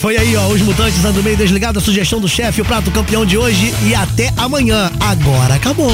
Foi 0.00 0.18
aí, 0.18 0.36
ó, 0.36 0.48
os 0.48 0.60
mutantes 0.60 1.02
ando 1.02 1.22
meio 1.22 1.34
desligado, 1.34 1.78
a 1.78 1.82
sugestão 1.82 2.20
do 2.20 2.28
chefe, 2.28 2.60
o 2.60 2.64
prato 2.64 2.90
campeão 2.90 3.24
de 3.24 3.38
hoje 3.38 3.72
e 3.82 3.94
até 3.94 4.30
amanhã. 4.36 4.92
Agora 5.00 5.54
acabou. 5.54 5.90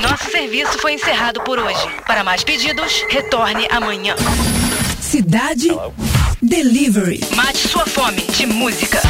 Nosso 0.00 0.30
serviço 0.30 0.78
foi 0.78 0.94
encerrado 0.94 1.42
por 1.42 1.58
hoje. 1.58 1.86
Para 2.06 2.24
mais 2.24 2.42
pedidos, 2.42 3.04
retorne 3.10 3.68
amanhã. 3.70 4.16
Cidade 4.98 5.68
Delivery. 6.40 7.20
Mate 7.34 7.68
sua 7.68 7.84
fome 7.84 8.22
de 8.34 8.46
música. 8.46 9.02